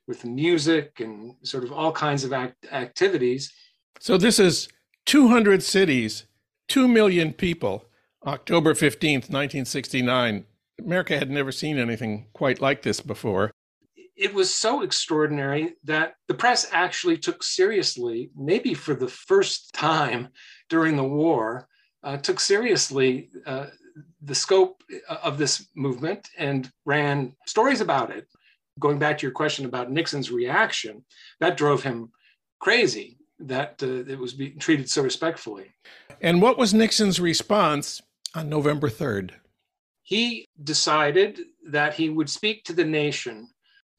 with 0.09 0.25
music 0.25 0.99
and 0.99 1.33
sort 1.43 1.63
of 1.63 1.71
all 1.71 1.93
kinds 1.93 2.25
of 2.25 2.33
act- 2.33 2.65
activities. 2.69 3.53
So 4.01 4.17
this 4.17 4.39
is 4.39 4.67
200 5.05 5.63
cities, 5.63 6.25
2 6.67 6.85
million 6.89 7.31
people, 7.31 7.85
October 8.27 8.73
15th, 8.73 9.31
1969. 9.31 10.45
America 10.79 11.17
had 11.17 11.31
never 11.31 11.53
seen 11.53 11.77
anything 11.77 12.27
quite 12.33 12.59
like 12.59 12.81
this 12.81 12.99
before. 12.99 13.51
It 14.17 14.33
was 14.33 14.53
so 14.53 14.81
extraordinary 14.81 15.75
that 15.85 16.15
the 16.27 16.33
press 16.33 16.67
actually 16.73 17.17
took 17.17 17.41
seriously, 17.41 18.31
maybe 18.35 18.73
for 18.73 18.95
the 18.95 19.07
first 19.07 19.73
time 19.73 20.27
during 20.67 20.97
the 20.97 21.05
war, 21.05 21.68
uh, 22.03 22.17
took 22.17 22.39
seriously 22.39 23.29
uh, 23.45 23.67
the 24.21 24.35
scope 24.35 24.83
of 25.23 25.37
this 25.37 25.67
movement 25.75 26.29
and 26.37 26.71
ran 26.85 27.35
stories 27.45 27.81
about 27.81 28.11
it. 28.11 28.27
Going 28.79 28.99
back 28.99 29.17
to 29.17 29.25
your 29.25 29.33
question 29.33 29.65
about 29.65 29.91
Nixon's 29.91 30.31
reaction, 30.31 31.03
that 31.39 31.57
drove 31.57 31.83
him 31.83 32.11
crazy 32.59 33.17
that 33.39 33.81
uh, 33.83 34.11
it 34.11 34.17
was 34.17 34.33
being 34.33 34.59
treated 34.59 34.89
so 34.89 35.01
respectfully. 35.01 35.73
And 36.21 36.41
what 36.41 36.57
was 36.57 36.73
Nixon's 36.73 37.19
response 37.19 38.01
on 38.35 38.49
November 38.49 38.89
3rd? 38.89 39.31
He 40.03 40.45
decided 40.63 41.39
that 41.69 41.93
he 41.93 42.09
would 42.09 42.29
speak 42.29 42.63
to 42.65 42.73
the 42.73 42.85
nation. 42.85 43.49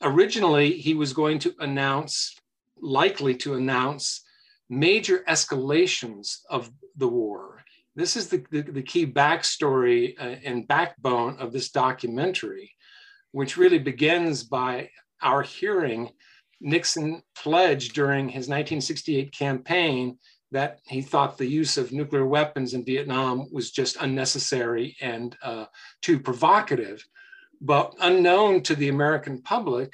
Originally, 0.03 0.73
he 0.73 0.95
was 0.95 1.13
going 1.13 1.39
to 1.41 1.55
announce, 1.61 2.37
likely 2.81 3.35
to 3.37 3.55
announce, 3.55 4.23
major 4.69 5.25
escalations 5.29 6.39
of 6.49 6.71
the 6.97 7.09
war 7.09 7.61
this 7.96 8.16
is 8.16 8.29
the, 8.29 8.44
the, 8.50 8.62
the 8.62 8.83
key 8.83 9.07
backstory 9.07 10.14
uh, 10.18 10.37
and 10.44 10.68
backbone 10.68 11.37
of 11.38 11.53
this 11.53 11.70
documentary, 11.70 12.72
which 13.33 13.57
really 13.57 13.79
begins 13.79 14.44
by 14.44 14.90
our 15.22 15.42
hearing 15.42 16.11
Nixon 16.61 17.22
pledge 17.35 17.90
during 17.90 18.29
his 18.29 18.48
1968 18.48 19.33
campaign 19.33 20.18
that 20.53 20.81
he 20.87 21.00
thought 21.00 21.38
the 21.38 21.46
use 21.46 21.79
of 21.79 21.92
nuclear 21.92 22.26
weapons 22.26 22.74
in 22.74 22.85
Vietnam 22.85 23.46
was 23.53 23.70
just 23.70 23.96
unnecessary 24.00 24.96
and 25.00 25.37
uh, 25.42 25.66
too 26.03 26.18
provocative. 26.18 27.05
But 27.61 27.94
unknown 28.00 28.62
to 28.64 28.74
the 28.74 28.88
American 28.88 29.42
public, 29.42 29.92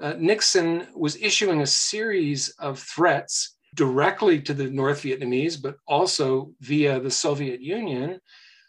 uh, 0.00 0.14
Nixon 0.18 0.86
was 0.94 1.16
issuing 1.16 1.62
a 1.62 1.66
series 1.66 2.50
of 2.58 2.78
threats 2.78 3.56
directly 3.78 4.40
to 4.42 4.52
the 4.52 4.68
North 4.68 5.04
Vietnamese, 5.04 5.56
but 5.62 5.76
also 5.86 6.50
via 6.60 6.98
the 6.98 7.12
Soviet 7.12 7.60
Union, 7.60 8.20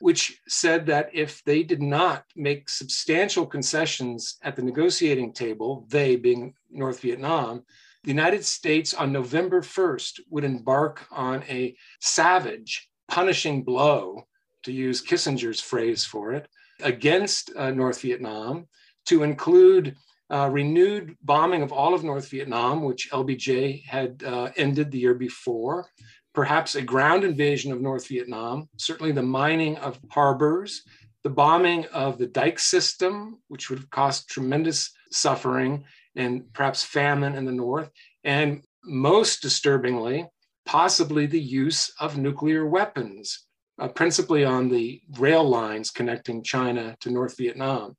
which 0.02 0.40
said 0.48 0.86
that 0.86 1.10
if 1.14 1.44
they 1.46 1.64
did 1.64 1.82
not 1.82 2.26
make 2.36 2.70
substantial 2.70 3.44
concessions 3.48 4.38
at 4.44 4.56
the 4.56 4.62
negotiating 4.62 5.34
table, 5.34 5.88
they 5.90 6.16
being 6.16 6.54
North 6.70 7.00
Vietnam, 7.00 7.64
the 8.04 8.12
United 8.12 8.46
States 8.46 8.94
on 8.94 9.12
November 9.12 9.62
1st 9.62 10.20
would 10.30 10.44
embark 10.44 11.08
on 11.12 11.44
a 11.50 11.76
savage, 12.00 12.88
punishing 13.08 13.64
blow, 13.64 14.28
to 14.62 14.72
use 14.72 15.02
Kissinger's 15.02 15.60
phrase 15.60 16.06
for 16.06 16.34
it, 16.34 16.48
against 16.84 17.52
uh, 17.56 17.72
North 17.72 18.02
Vietnam, 18.02 18.68
to 19.08 19.24
include 19.24 19.96
uh, 20.32 20.50
renewed 20.52 21.16
bombing 21.24 21.62
of 21.62 21.72
all 21.72 21.94
of 21.94 22.04
North 22.04 22.30
Vietnam, 22.30 22.84
which 22.84 23.10
LBJ 23.12 23.86
had 23.86 24.24
uh, 24.24 24.50
ended 24.56 24.92
the 24.92 25.00
year 25.00 25.16
before, 25.16 25.88
perhaps 26.34 26.76
a 26.76 26.82
ground 26.82 27.24
invasion 27.24 27.72
of 27.72 27.82
North 27.82 28.08
Vietnam, 28.08 28.70
certainly 28.78 29.12
the 29.12 29.22
mining 29.22 29.78
of 29.78 30.00
harbors, 30.10 30.84
the 31.24 31.30
bombing 31.30 31.86
of 31.88 32.18
the 32.18 32.28
dike 32.28 32.60
system, 32.60 33.40
which 33.48 33.70
would 33.70 33.80
have 33.80 33.90
caused 33.90 34.30
tremendous 34.30 34.92
suffering 35.12 35.84
and 36.16 36.52
perhaps 36.54 36.84
famine 36.84 37.36
in 37.36 37.46
the 37.46 37.52
North, 37.52 37.90
and 38.24 38.64
most 38.84 39.42
disturbingly, 39.42 40.26
possibly 40.66 41.26
the 41.26 41.42
use 41.42 41.92
of 42.00 42.18
nuclear 42.18 42.66
weapons, 42.66 43.48
uh, 43.80 43.88
principally 43.88 44.46
on 44.46 44.70
the 44.70 45.02
rail 45.18 45.44
lines 45.44 45.92
connecting 45.92 46.44
China 46.44 46.96
to 47.02 47.10
North 47.10 47.38
Vietnam. 47.38 47.96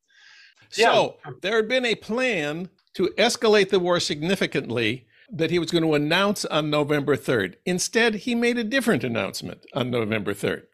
So 0.70 1.16
yeah. 1.24 1.32
there 1.42 1.56
had 1.56 1.68
been 1.68 1.84
a 1.84 1.94
plan 1.94 2.70
to 2.94 3.08
escalate 3.18 3.70
the 3.70 3.80
war 3.80 4.00
significantly 4.00 5.06
that 5.32 5.50
he 5.50 5.58
was 5.58 5.70
going 5.70 5.84
to 5.84 5.94
announce 5.94 6.44
on 6.44 6.70
November 6.70 7.16
3rd. 7.16 7.54
Instead, 7.64 8.14
he 8.14 8.34
made 8.34 8.58
a 8.58 8.64
different 8.64 9.04
announcement 9.04 9.64
on 9.74 9.90
November 9.90 10.34
3rd. 10.34 10.64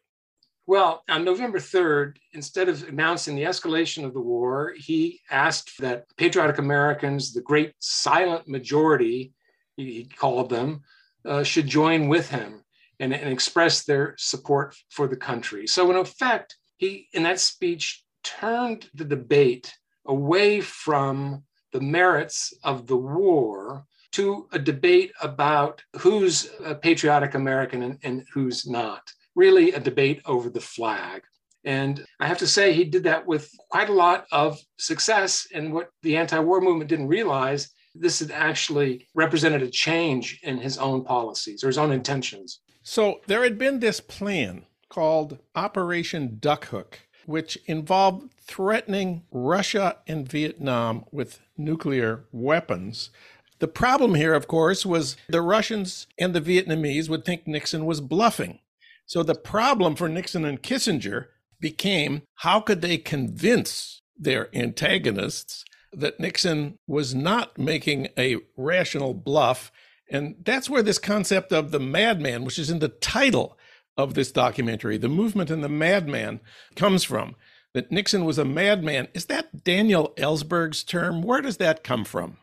Well, 0.66 1.04
on 1.09 1.24
November 1.24 1.59
3rd, 1.59 2.16
instead 2.32 2.68
of 2.68 2.88
announcing 2.88 3.37
the 3.37 3.44
escalation 3.44 4.04
of 4.04 4.14
the 4.14 4.20
war, 4.20 4.74
he 4.76 5.20
asked 5.30 5.78
that 5.78 6.06
patriotic 6.16 6.59
Americans, 6.59 7.32
the 7.32 7.40
great 7.40 7.74
silent 7.78 8.48
majority, 8.48 9.32
he 9.76 10.11
called 10.16 10.50
them, 10.50 10.82
uh, 11.24 11.42
should 11.44 11.68
join 11.68 12.09
with 12.09 12.30
him 12.30 12.64
and, 12.98 13.14
and 13.14 13.32
express 13.32 13.85
their 13.85 14.14
support 14.18 14.74
for 14.90 15.06
the 15.06 15.16
country. 15.16 15.66
So, 15.66 15.90
in 15.90 15.96
effect, 15.96 16.56
he, 16.78 17.09
in 17.12 17.22
that 17.22 17.38
speech, 17.38 18.04
turned 18.24 18.90
the 18.94 19.04
debate 19.04 19.72
away 20.09 20.61
from 20.61 21.42
the 21.73 21.81
merits 21.81 22.55
of 22.64 22.87
the 22.87 22.97
war 22.97 23.85
to 24.12 24.49
a 24.53 24.59
debate 24.59 25.12
about 25.21 25.83
who's 25.99 26.51
a 26.64 26.75
patriotic 26.75 27.35
American 27.35 27.83
and, 27.83 27.99
and 28.03 28.25
who's 28.33 28.66
not. 28.66 29.03
Really, 29.35 29.73
a 29.73 29.81
debate 29.81 30.23
over 30.25 30.49
the 30.49 30.61
flag. 30.61 31.23
And 31.64 32.05
I 32.21 32.27
have 32.27 32.38
to 32.38 32.47
say, 32.47 32.73
he 32.73 32.85
did 32.85 33.03
that 33.05 33.27
with 33.27 33.51
quite 33.71 33.90
a 33.90 33.92
lot 33.92 34.27
of 34.33 34.59
success. 34.79 35.47
And 35.53 35.75
what 35.75 35.90
the 36.03 36.16
anti 36.16 36.38
war 36.38 36.61
movement 36.61 36.88
didn't 36.88 37.09
realize, 37.09 37.69
this 37.95 38.21
had 38.21 38.31
actually 38.31 39.09
represented 39.14 39.62
a 39.62 39.71
change 39.71 40.40
in 40.42 40.59
his 40.59 40.79
own 40.79 41.05
policies 41.05 41.62
or 41.62 41.66
his 41.66 41.79
own 41.79 41.92
intentions. 41.92 42.61
So 42.83 43.21
there 43.27 43.42
had 43.42 43.59
been 43.59 43.81
this 43.81 44.01
plan 44.01 44.64
called 44.88 45.38
Operation 45.55 46.38
Duck 46.40 46.66
Hook 46.66 47.01
which 47.26 47.58
involved 47.66 48.30
threatening 48.40 49.22
Russia 49.30 49.98
and 50.06 50.28
Vietnam 50.28 51.04
with 51.10 51.40
nuclear 51.56 52.24
weapons. 52.32 53.10
The 53.58 53.68
problem 53.68 54.14
here, 54.14 54.34
of 54.34 54.46
course, 54.46 54.86
was 54.86 55.16
the 55.28 55.42
Russians 55.42 56.06
and 56.18 56.34
the 56.34 56.40
Vietnamese 56.40 57.08
would 57.08 57.24
think 57.24 57.46
Nixon 57.46 57.86
was 57.86 58.00
bluffing. 58.00 58.60
So 59.06 59.22
the 59.22 59.34
problem 59.34 59.96
for 59.96 60.08
Nixon 60.08 60.44
and 60.44 60.62
Kissinger 60.62 61.26
became 61.60 62.22
how 62.36 62.60
could 62.60 62.82
they 62.82 62.98
convince 62.98 64.02
their 64.16 64.54
antagonists 64.54 65.64
that 65.92 66.20
Nixon 66.20 66.78
was 66.86 67.14
not 67.14 67.56
making 67.56 68.08
a 68.18 68.36
rational 68.56 69.14
bluff? 69.14 69.72
And 70.10 70.36
that's 70.44 70.68
where 70.68 70.82
this 70.82 70.98
concept 70.98 71.52
of 71.52 71.70
the 71.70 71.80
madman, 71.80 72.44
which 72.44 72.58
is 72.58 72.70
in 72.70 72.80
the 72.80 72.88
title 72.88 73.56
of 73.96 74.14
this 74.14 74.32
documentary, 74.32 74.98
The 74.98 75.09
Movement 75.09 75.50
and 75.50 75.64
the 75.64 75.68
Madman, 75.68 76.40
comes 76.74 77.04
from. 77.04 77.37
That 77.74 77.92
Nixon 77.92 78.24
was 78.24 78.38
a 78.38 78.44
madman. 78.44 79.09
Is 79.12 79.26
that 79.26 79.62
Daniel 79.62 80.14
Ellsberg's 80.16 80.82
term? 80.82 81.20
Where 81.20 81.42
does 81.42 81.59
that 81.59 81.85
come 81.85 82.04
from? 82.06 82.38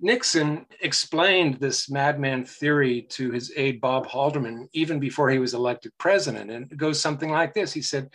Nixon 0.00 0.66
explained 0.80 1.54
this 1.54 1.90
madman 1.90 2.44
theory 2.44 3.02
to 3.10 3.30
his 3.30 3.52
aide, 3.56 3.80
Bob 3.80 4.06
Haldeman, 4.06 4.68
even 4.74 5.00
before 5.00 5.30
he 5.30 5.38
was 5.38 5.54
elected 5.54 5.92
president. 5.98 6.50
And 6.50 6.70
it 6.70 6.76
goes 6.76 7.00
something 7.00 7.30
like 7.30 7.54
this 7.54 7.72
He 7.72 7.82
said, 7.82 8.10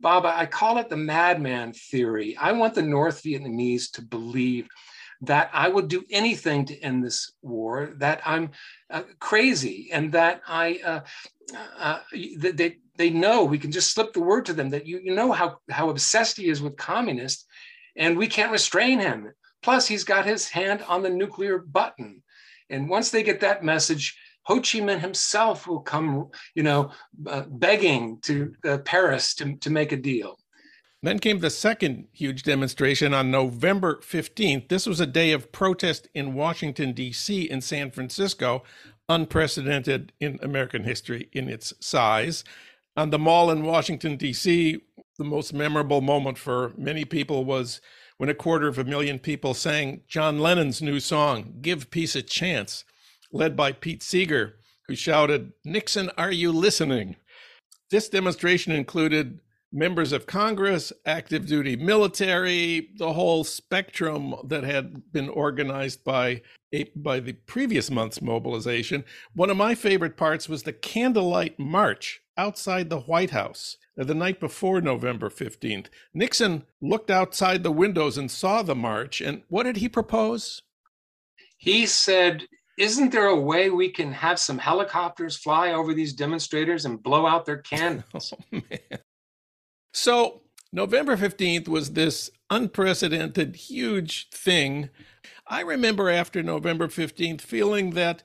Bob, 0.00 0.26
I 0.26 0.46
call 0.46 0.78
it 0.78 0.88
the 0.88 0.96
madman 0.96 1.72
theory. 1.72 2.36
I 2.38 2.52
want 2.52 2.74
the 2.74 2.82
North 2.82 3.22
Vietnamese 3.22 3.90
to 3.92 4.02
believe 4.02 4.68
that 5.22 5.50
I 5.52 5.68
would 5.68 5.88
do 5.88 6.04
anything 6.10 6.64
to 6.66 6.78
end 6.80 7.04
this 7.04 7.32
war, 7.42 7.94
that 7.98 8.20
I'm 8.24 8.50
uh, 8.90 9.02
crazy, 9.18 9.88
and 9.92 10.12
that 10.12 10.42
I, 10.46 10.80
uh, 10.84 11.00
uh, 11.78 12.00
they, 12.12 12.78
they 12.96 13.10
know 13.10 13.44
we 13.44 13.58
can 13.58 13.72
just 13.72 13.92
slip 13.92 14.12
the 14.12 14.20
word 14.20 14.46
to 14.46 14.52
them 14.52 14.70
that 14.70 14.86
you, 14.86 15.00
you 15.02 15.14
know 15.14 15.32
how, 15.32 15.58
how 15.70 15.90
obsessed 15.90 16.36
he 16.36 16.48
is 16.48 16.62
with 16.62 16.76
communists, 16.76 17.46
and 17.96 18.16
we 18.16 18.26
can't 18.26 18.52
restrain 18.52 18.98
him. 18.98 19.32
Plus, 19.62 19.86
he's 19.86 20.04
got 20.04 20.26
his 20.26 20.48
hand 20.48 20.84
on 20.86 21.02
the 21.02 21.10
nuclear 21.10 21.58
button. 21.58 22.22
And 22.70 22.88
once 22.88 23.10
they 23.10 23.22
get 23.22 23.40
that 23.40 23.64
message, 23.64 24.16
Ho 24.42 24.56
Chi 24.56 24.78
Minh 24.78 25.00
himself 25.00 25.66
will 25.66 25.80
come, 25.80 26.28
you 26.54 26.62
know, 26.62 26.92
uh, 27.26 27.42
begging 27.48 28.18
to 28.22 28.52
uh, 28.64 28.78
Paris 28.78 29.34
to, 29.36 29.56
to 29.56 29.70
make 29.70 29.92
a 29.92 29.96
deal. 29.96 30.38
Then 31.06 31.20
came 31.20 31.38
the 31.38 31.50
second 31.50 32.08
huge 32.12 32.42
demonstration 32.42 33.14
on 33.14 33.30
November 33.30 34.00
15th. 34.02 34.66
This 34.66 34.86
was 34.86 34.98
a 34.98 35.06
day 35.06 35.30
of 35.30 35.52
protest 35.52 36.08
in 36.14 36.34
Washington, 36.34 36.94
D.C., 36.94 37.48
and 37.48 37.62
San 37.62 37.92
Francisco, 37.92 38.64
unprecedented 39.08 40.10
in 40.18 40.40
American 40.42 40.82
history 40.82 41.28
in 41.32 41.48
its 41.48 41.72
size. 41.78 42.42
On 42.96 43.10
the 43.10 43.20
mall 43.20 43.52
in 43.52 43.62
Washington, 43.62 44.16
D.C., 44.16 44.80
the 45.16 45.24
most 45.24 45.54
memorable 45.54 46.00
moment 46.00 46.38
for 46.38 46.72
many 46.76 47.04
people 47.04 47.44
was 47.44 47.80
when 48.16 48.28
a 48.28 48.34
quarter 48.34 48.66
of 48.66 48.76
a 48.76 48.82
million 48.82 49.20
people 49.20 49.54
sang 49.54 50.00
John 50.08 50.40
Lennon's 50.40 50.82
new 50.82 50.98
song, 50.98 51.58
Give 51.62 51.88
Peace 51.88 52.16
a 52.16 52.22
Chance, 52.22 52.84
led 53.30 53.56
by 53.56 53.70
Pete 53.70 54.02
Seeger, 54.02 54.56
who 54.88 54.96
shouted, 54.96 55.52
Nixon, 55.64 56.10
are 56.18 56.32
you 56.32 56.50
listening? 56.50 57.14
This 57.92 58.08
demonstration 58.08 58.72
included 58.72 59.38
members 59.76 60.12
of 60.12 60.26
Congress, 60.26 60.92
active 61.04 61.46
duty 61.46 61.76
military, 61.76 62.88
the 62.96 63.12
whole 63.12 63.44
spectrum 63.44 64.34
that 64.44 64.64
had 64.64 65.12
been 65.12 65.28
organized 65.28 66.02
by 66.02 66.42
by 66.96 67.20
the 67.20 67.32
previous 67.32 67.90
month's 67.90 68.20
mobilization. 68.20 69.04
One 69.34 69.50
of 69.50 69.56
my 69.56 69.74
favorite 69.74 70.16
parts 70.16 70.48
was 70.48 70.64
the 70.64 70.72
candlelight 70.72 71.58
march 71.58 72.20
outside 72.36 72.90
the 72.90 73.00
White 73.00 73.30
House 73.30 73.76
uh, 73.98 74.04
the 74.04 74.14
night 74.14 74.40
before 74.40 74.80
November 74.80 75.30
15th. 75.30 75.86
Nixon 76.12 76.64
looked 76.82 77.10
outside 77.10 77.62
the 77.62 77.72
windows 77.72 78.18
and 78.18 78.30
saw 78.30 78.62
the 78.62 78.74
march. 78.74 79.20
And 79.20 79.42
what 79.48 79.62
did 79.62 79.78
he 79.78 79.88
propose? 79.88 80.62
He 81.56 81.86
said, 81.86 82.44
Isn't 82.78 83.12
there 83.12 83.26
a 83.26 83.40
way 83.40 83.70
we 83.70 83.90
can 83.90 84.12
have 84.12 84.38
some 84.38 84.58
helicopters 84.58 85.36
fly 85.36 85.72
over 85.72 85.94
these 85.94 86.12
demonstrators 86.12 86.84
and 86.84 87.02
blow 87.02 87.26
out 87.26 87.46
their 87.46 87.58
candles? 87.62 88.34
oh, 88.52 88.60
so, 89.96 90.42
November 90.74 91.16
15th 91.16 91.68
was 91.68 91.94
this 91.94 92.30
unprecedented, 92.50 93.56
huge 93.56 94.28
thing. 94.28 94.90
I 95.46 95.60
remember 95.60 96.10
after 96.10 96.42
November 96.42 96.88
15th 96.88 97.40
feeling 97.40 97.92
that 97.92 98.22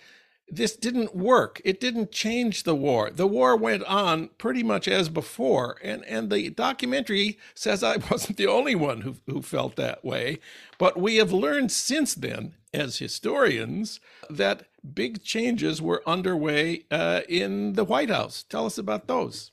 this 0.50 0.76
didn't 0.76 1.16
work. 1.16 1.62
It 1.64 1.80
didn't 1.80 2.12
change 2.12 2.64
the 2.64 2.76
war. 2.76 3.10
The 3.10 3.26
war 3.26 3.56
went 3.56 3.86
on 3.86 4.32
pretty 4.38 4.64
much 4.64 4.86
as 4.90 5.08
before. 5.08 5.78
And, 5.82 6.04
and 6.04 6.30
the 6.30 6.50
documentary 6.50 7.40
says 7.56 7.86
I 7.86 7.96
wasn't 8.12 8.36
the 8.36 8.48
only 8.48 8.76
one 8.76 9.00
who, 9.00 9.16
who 9.26 9.42
felt 9.42 9.78
that 9.78 10.04
way. 10.04 10.40
But 10.78 11.00
we 11.00 11.16
have 11.16 11.32
learned 11.32 11.72
since 11.72 12.14
then, 12.14 12.56
as 12.74 12.98
historians, 12.98 14.02
that 14.30 14.68
big 14.94 15.24
changes 15.24 15.82
were 15.82 16.04
underway 16.06 16.84
uh, 16.92 17.22
in 17.30 17.74
the 17.74 17.86
White 17.86 18.10
House. 18.10 18.44
Tell 18.44 18.66
us 18.66 18.78
about 18.78 19.08
those. 19.08 19.52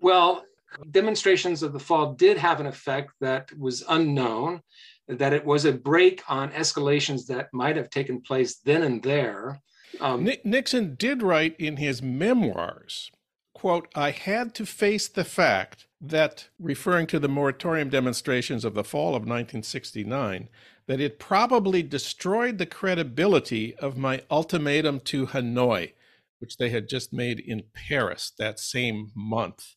Well, 0.00 0.44
demonstrations 0.90 1.62
of 1.62 1.72
the 1.72 1.78
fall 1.78 2.14
did 2.14 2.36
have 2.36 2.60
an 2.60 2.66
effect 2.66 3.12
that 3.20 3.56
was 3.58 3.84
unknown, 3.88 4.62
that 5.08 5.32
it 5.32 5.44
was 5.44 5.64
a 5.64 5.72
brake 5.72 6.22
on 6.28 6.50
escalations 6.50 7.26
that 7.26 7.52
might 7.52 7.76
have 7.76 7.90
taken 7.90 8.20
place 8.20 8.56
then 8.56 8.82
and 8.82 9.02
there. 9.02 9.60
Um, 10.00 10.28
Nixon 10.44 10.94
did 10.96 11.22
write 11.22 11.56
in 11.58 11.76
his 11.76 12.02
memoirs, 12.02 13.10
quote, 13.54 13.88
I 13.94 14.10
had 14.10 14.54
to 14.56 14.66
face 14.66 15.08
the 15.08 15.24
fact 15.24 15.86
that, 16.00 16.48
referring 16.58 17.06
to 17.08 17.18
the 17.18 17.28
moratorium 17.28 17.88
demonstrations 17.88 18.64
of 18.64 18.74
the 18.74 18.84
fall 18.84 19.10
of 19.10 19.22
1969, 19.22 20.48
that 20.86 21.00
it 21.00 21.18
probably 21.18 21.82
destroyed 21.82 22.58
the 22.58 22.66
credibility 22.66 23.74
of 23.76 23.96
my 23.96 24.22
ultimatum 24.30 25.00
to 25.00 25.26
Hanoi, 25.26 25.92
which 26.38 26.58
they 26.58 26.70
had 26.70 26.88
just 26.88 27.12
made 27.12 27.40
in 27.40 27.64
Paris 27.72 28.32
that 28.38 28.60
same 28.60 29.10
month. 29.14 29.74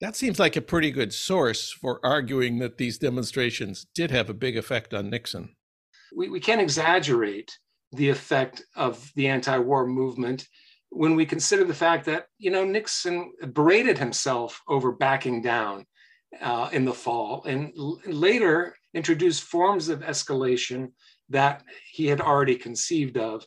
That 0.00 0.14
seems 0.14 0.38
like 0.38 0.54
a 0.54 0.60
pretty 0.60 0.90
good 0.90 1.12
source 1.12 1.72
for 1.72 2.00
arguing 2.04 2.58
that 2.60 2.78
these 2.78 2.98
demonstrations 2.98 3.86
did 3.94 4.10
have 4.10 4.30
a 4.30 4.34
big 4.34 4.56
effect 4.56 4.94
on 4.94 5.10
Nixon. 5.10 5.56
We, 6.16 6.28
we 6.28 6.40
can't 6.40 6.60
exaggerate 6.60 7.50
the 7.92 8.08
effect 8.08 8.62
of 8.76 9.10
the 9.16 9.26
anti-war 9.26 9.86
movement 9.86 10.46
when 10.90 11.16
we 11.16 11.26
consider 11.26 11.64
the 11.64 11.74
fact 11.74 12.06
that 12.06 12.26
you 12.38 12.50
know 12.50 12.64
Nixon 12.64 13.32
berated 13.52 13.98
himself 13.98 14.60
over 14.68 14.92
backing 14.92 15.42
down 15.42 15.84
uh, 16.40 16.68
in 16.72 16.84
the 16.84 16.94
fall, 16.94 17.44
and 17.44 17.72
l- 17.76 18.00
later 18.06 18.74
introduced 18.94 19.42
forms 19.42 19.88
of 19.88 20.00
escalation 20.00 20.92
that 21.28 21.62
he 21.92 22.06
had 22.06 22.20
already 22.20 22.56
conceived 22.56 23.16
of 23.16 23.44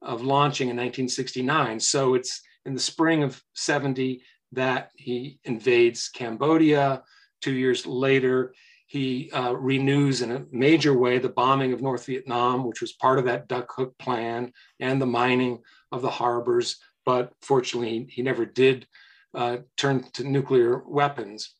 of 0.00 0.22
launching 0.22 0.68
in 0.68 0.76
1969. 0.76 1.78
So 1.78 2.14
it's 2.14 2.40
in 2.66 2.74
the 2.74 2.80
spring 2.80 3.22
of 3.22 3.40
70 3.54 4.20
that 4.52 4.90
he 4.96 5.38
invades 5.44 6.08
Cambodia. 6.08 7.02
Two 7.40 7.52
years 7.52 7.86
later, 7.86 8.54
he 8.86 9.30
uh, 9.32 9.54
renews 9.56 10.20
in 10.20 10.30
a 10.32 10.44
major 10.52 10.96
way 10.96 11.18
the 11.18 11.28
bombing 11.28 11.72
of 11.72 11.80
North 11.80 12.04
Vietnam, 12.06 12.64
which 12.64 12.80
was 12.80 12.92
part 12.92 13.18
of 13.18 13.24
that 13.24 13.48
Duck 13.48 13.72
Hook 13.74 13.96
plan 13.98 14.52
and 14.80 15.00
the 15.00 15.06
mining 15.06 15.60
of 15.90 16.02
the 16.02 16.10
harbors. 16.10 16.76
But 17.06 17.32
fortunately, 17.40 18.06
he 18.10 18.22
never 18.22 18.44
did 18.44 18.86
uh, 19.34 19.58
turn 19.78 20.04
to 20.12 20.24
nuclear 20.24 20.82
weapons. 20.86 21.54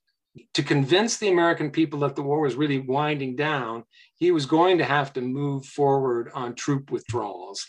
To 0.55 0.63
convince 0.63 1.17
the 1.17 1.31
American 1.31 1.71
people 1.71 2.01
that 2.01 2.17
the 2.17 2.23
war 2.23 2.41
was 2.41 2.55
really 2.55 2.79
winding 2.79 3.37
down, 3.37 3.85
he 4.15 4.31
was 4.31 4.47
going 4.47 4.79
to 4.79 4.85
have 4.85 5.13
to 5.15 5.21
move 5.21 5.65
forward 5.65 6.31
on 6.35 6.55
troop 6.55 6.91
withdrawals. 6.91 7.67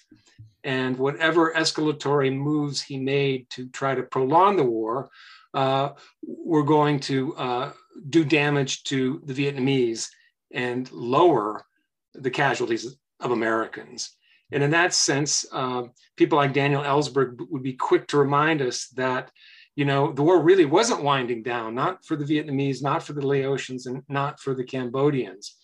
And 0.64 0.98
whatever 0.98 1.54
escalatory 1.54 2.34
moves 2.36 2.82
he 2.82 2.98
made 2.98 3.50
to 3.52 3.68
try 3.70 3.96
to 3.96 4.04
prolong 4.04 4.56
the 4.56 4.64
war 4.64 5.10
uh, 5.54 5.90
were 6.24 6.64
going 6.64 7.00
to 7.02 7.36
uh, 7.36 7.72
do 8.10 8.24
damage 8.24 8.84
to 8.84 9.22
the 9.26 9.34
Vietnamese 9.34 10.10
and 10.52 10.92
lower 10.92 11.66
the 12.14 12.32
casualties 12.32 12.96
of 13.20 13.32
Americans. 13.32 14.16
And 14.52 14.64
in 14.64 14.72
that 14.72 14.94
sense, 14.94 15.46
uh, 15.52 15.84
people 16.16 16.38
like 16.38 16.54
Daniel 16.54 16.84
Ellsberg 16.84 17.38
would 17.50 17.64
be 17.64 17.74
quick 17.74 18.08
to 18.08 18.18
remind 18.18 18.62
us 18.62 18.88
that, 18.90 19.32
you 19.76 19.86
know, 19.86 20.12
the 20.12 20.22
war 20.22 20.42
really 20.42 20.66
wasn't 20.66 21.04
winding 21.04 21.42
down, 21.42 21.74
not 21.74 22.06
for 22.06 22.16
the 22.16 22.26
Vietnamese, 22.26 22.84
not 22.84 23.02
for 23.04 23.14
the 23.14 23.22
Laotians, 23.22 23.88
and 23.88 24.04
not 24.08 24.40
for 24.40 24.54
the 24.54 24.64
Cambodians. 24.64 25.56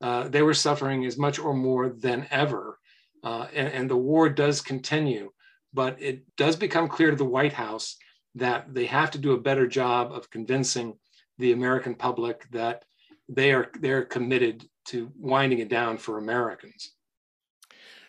Uh, 0.00 0.26
they 0.28 0.42
were 0.42 0.54
suffering 0.54 1.04
as 1.04 1.16
much 1.16 1.38
or 1.38 1.54
more 1.54 1.90
than 1.90 2.26
ever. 2.30 2.78
Uh, 3.22 3.46
and, 3.54 3.68
and 3.68 3.90
the 3.90 3.96
war 3.96 4.28
does 4.28 4.60
continue, 4.60 5.30
but 5.72 6.00
it 6.00 6.24
does 6.36 6.56
become 6.56 6.88
clear 6.88 7.10
to 7.10 7.16
the 7.16 7.24
White 7.24 7.52
House 7.52 7.96
that 8.34 8.72
they 8.74 8.86
have 8.86 9.10
to 9.12 9.18
do 9.18 9.32
a 9.32 9.40
better 9.40 9.66
job 9.66 10.12
of 10.12 10.30
convincing 10.30 10.96
the 11.38 11.52
American 11.52 11.94
public 11.94 12.46
that 12.50 12.84
they 13.28 13.52
are 13.52 13.70
they're 13.80 14.04
committed 14.04 14.66
to 14.86 15.10
winding 15.18 15.60
it 15.60 15.68
down 15.68 15.98
for 15.98 16.18
Americans. 16.18 16.92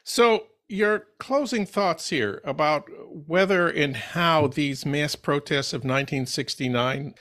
So 0.04 0.48
your 0.68 1.08
closing 1.20 1.66
thoughts 1.66 2.10
here 2.10 2.42
about 2.44 2.90
whether 3.28 3.68
and 3.68 3.96
how 3.96 4.48
these 4.48 4.86
mass 4.86 5.16
protests 5.16 5.74
of 5.74 5.80
1969 5.82 7.14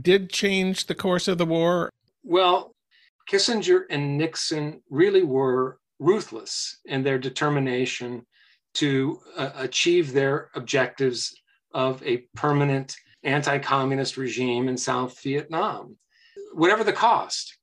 did 0.00 0.30
change 0.30 0.86
the 0.86 0.94
course 0.94 1.28
of 1.28 1.38
the 1.38 1.46
war? 1.46 1.90
Well, 2.22 2.74
Kissinger 3.28 3.82
and 3.90 4.16
Nixon 4.16 4.82
really 4.88 5.22
were 5.22 5.78
ruthless 6.02 6.80
in 6.84 7.02
their 7.02 7.18
determination 7.18 8.26
to 8.74 9.20
uh, 9.36 9.50
achieve 9.56 10.12
their 10.12 10.50
objectives 10.54 11.34
of 11.72 12.02
a 12.02 12.24
permanent 12.34 12.96
anti 13.22 13.58
communist 13.58 14.16
regime 14.16 14.68
in 14.68 14.76
South 14.76 15.20
Vietnam, 15.22 15.96
whatever 16.54 16.84
the 16.84 16.92
cost. 16.92 17.56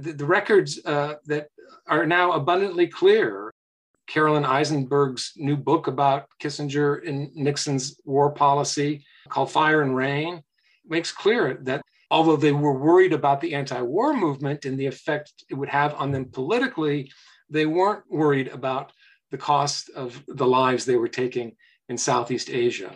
The, 0.00 0.12
the 0.12 0.24
records 0.24 0.80
uh, 0.84 1.14
that 1.26 1.48
are 1.86 2.06
now 2.06 2.32
abundantly 2.32 2.86
clear. 2.86 3.52
Carolyn 4.08 4.44
Eisenberg's 4.44 5.32
new 5.36 5.56
book 5.56 5.86
about 5.86 6.26
Kissinger 6.42 7.06
and 7.08 7.34
Nixon's 7.36 8.00
war 8.04 8.30
policy 8.32 9.04
called 9.28 9.50
Fire 9.50 9.82
and 9.82 9.94
Rain 9.94 10.42
makes 10.86 11.12
clear 11.12 11.58
that 11.62 11.82
although 12.10 12.36
they 12.36 12.52
were 12.52 12.78
worried 12.78 13.12
about 13.12 13.40
the 13.40 13.54
anti 13.54 13.80
war 13.80 14.12
movement 14.12 14.64
and 14.64 14.78
the 14.78 14.86
effect 14.86 15.44
it 15.48 15.54
would 15.54 15.68
have 15.68 15.94
on 15.94 16.10
them 16.10 16.26
politically, 16.26 17.10
they 17.52 17.66
weren't 17.66 18.04
worried 18.10 18.48
about 18.48 18.92
the 19.30 19.38
cost 19.38 19.90
of 19.90 20.22
the 20.26 20.46
lives 20.46 20.84
they 20.84 20.96
were 20.96 21.08
taking 21.08 21.56
in 21.88 21.96
Southeast 21.96 22.50
Asia. 22.50 22.92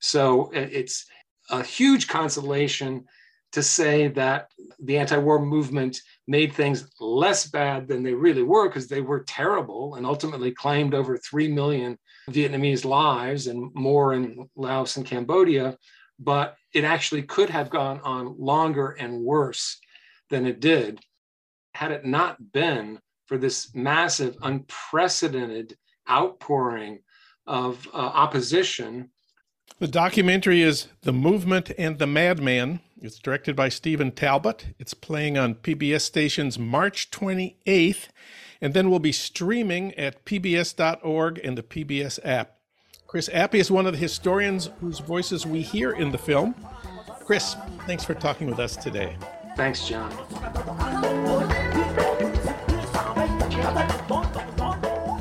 So 0.00 0.46
uh, 0.46 0.68
it's 0.70 1.06
a 1.50 1.62
huge 1.62 2.08
consolation 2.08 3.04
to 3.52 3.62
say 3.62 4.08
that 4.08 4.50
the 4.80 4.98
anti 4.98 5.16
war 5.18 5.44
movement 5.44 6.00
made 6.26 6.52
things 6.52 6.88
less 7.00 7.46
bad 7.46 7.86
than 7.86 8.02
they 8.02 8.14
really 8.14 8.42
were 8.42 8.68
because 8.68 8.88
they 8.88 9.00
were 9.00 9.24
terrible 9.24 9.96
and 9.96 10.06
ultimately 10.06 10.52
claimed 10.52 10.94
over 10.94 11.16
3 11.18 11.48
million 11.48 11.98
Vietnamese 12.30 12.84
lives 12.84 13.46
and 13.46 13.70
more 13.74 14.14
in 14.14 14.48
Laos 14.56 14.96
and 14.96 15.06
Cambodia. 15.06 15.76
But 16.18 16.56
it 16.72 16.84
actually 16.84 17.22
could 17.22 17.50
have 17.50 17.70
gone 17.70 18.00
on 18.00 18.38
longer 18.38 18.90
and 18.90 19.20
worse 19.20 19.78
than 20.30 20.46
it 20.46 20.60
did 20.60 21.00
had 21.74 21.90
it 21.90 22.04
not 22.04 22.52
been 22.52 22.98
for 23.32 23.38
this 23.38 23.74
massive, 23.74 24.36
unprecedented 24.42 25.78
outpouring 26.10 26.98
of 27.46 27.88
uh, 27.94 27.96
opposition. 27.96 29.08
The 29.78 29.88
documentary 29.88 30.60
is 30.60 30.88
The 31.00 31.14
Movement 31.14 31.72
and 31.78 31.98
the 31.98 32.06
Madman. 32.06 32.80
It's 33.00 33.18
directed 33.18 33.56
by 33.56 33.70
Stephen 33.70 34.12
Talbot. 34.12 34.74
It's 34.78 34.92
playing 34.92 35.38
on 35.38 35.54
PBS 35.54 36.02
stations 36.02 36.58
March 36.58 37.10
28th, 37.10 38.08
and 38.60 38.74
then 38.74 38.90
will 38.90 38.98
be 38.98 39.12
streaming 39.12 39.94
at 39.94 40.26
pbs.org 40.26 41.40
and 41.42 41.56
the 41.56 41.62
PBS 41.62 42.18
app. 42.22 42.58
Chris 43.06 43.30
Appy 43.32 43.60
is 43.60 43.70
one 43.70 43.86
of 43.86 43.94
the 43.94 43.98
historians 43.98 44.68
whose 44.78 44.98
voices 44.98 45.46
we 45.46 45.62
hear 45.62 45.92
in 45.92 46.12
the 46.12 46.18
film. 46.18 46.54
Chris, 47.24 47.56
thanks 47.86 48.04
for 48.04 48.12
talking 48.12 48.46
with 48.46 48.58
us 48.58 48.76
today. 48.76 49.16
Thanks, 49.56 49.88
Jon. 49.88 50.10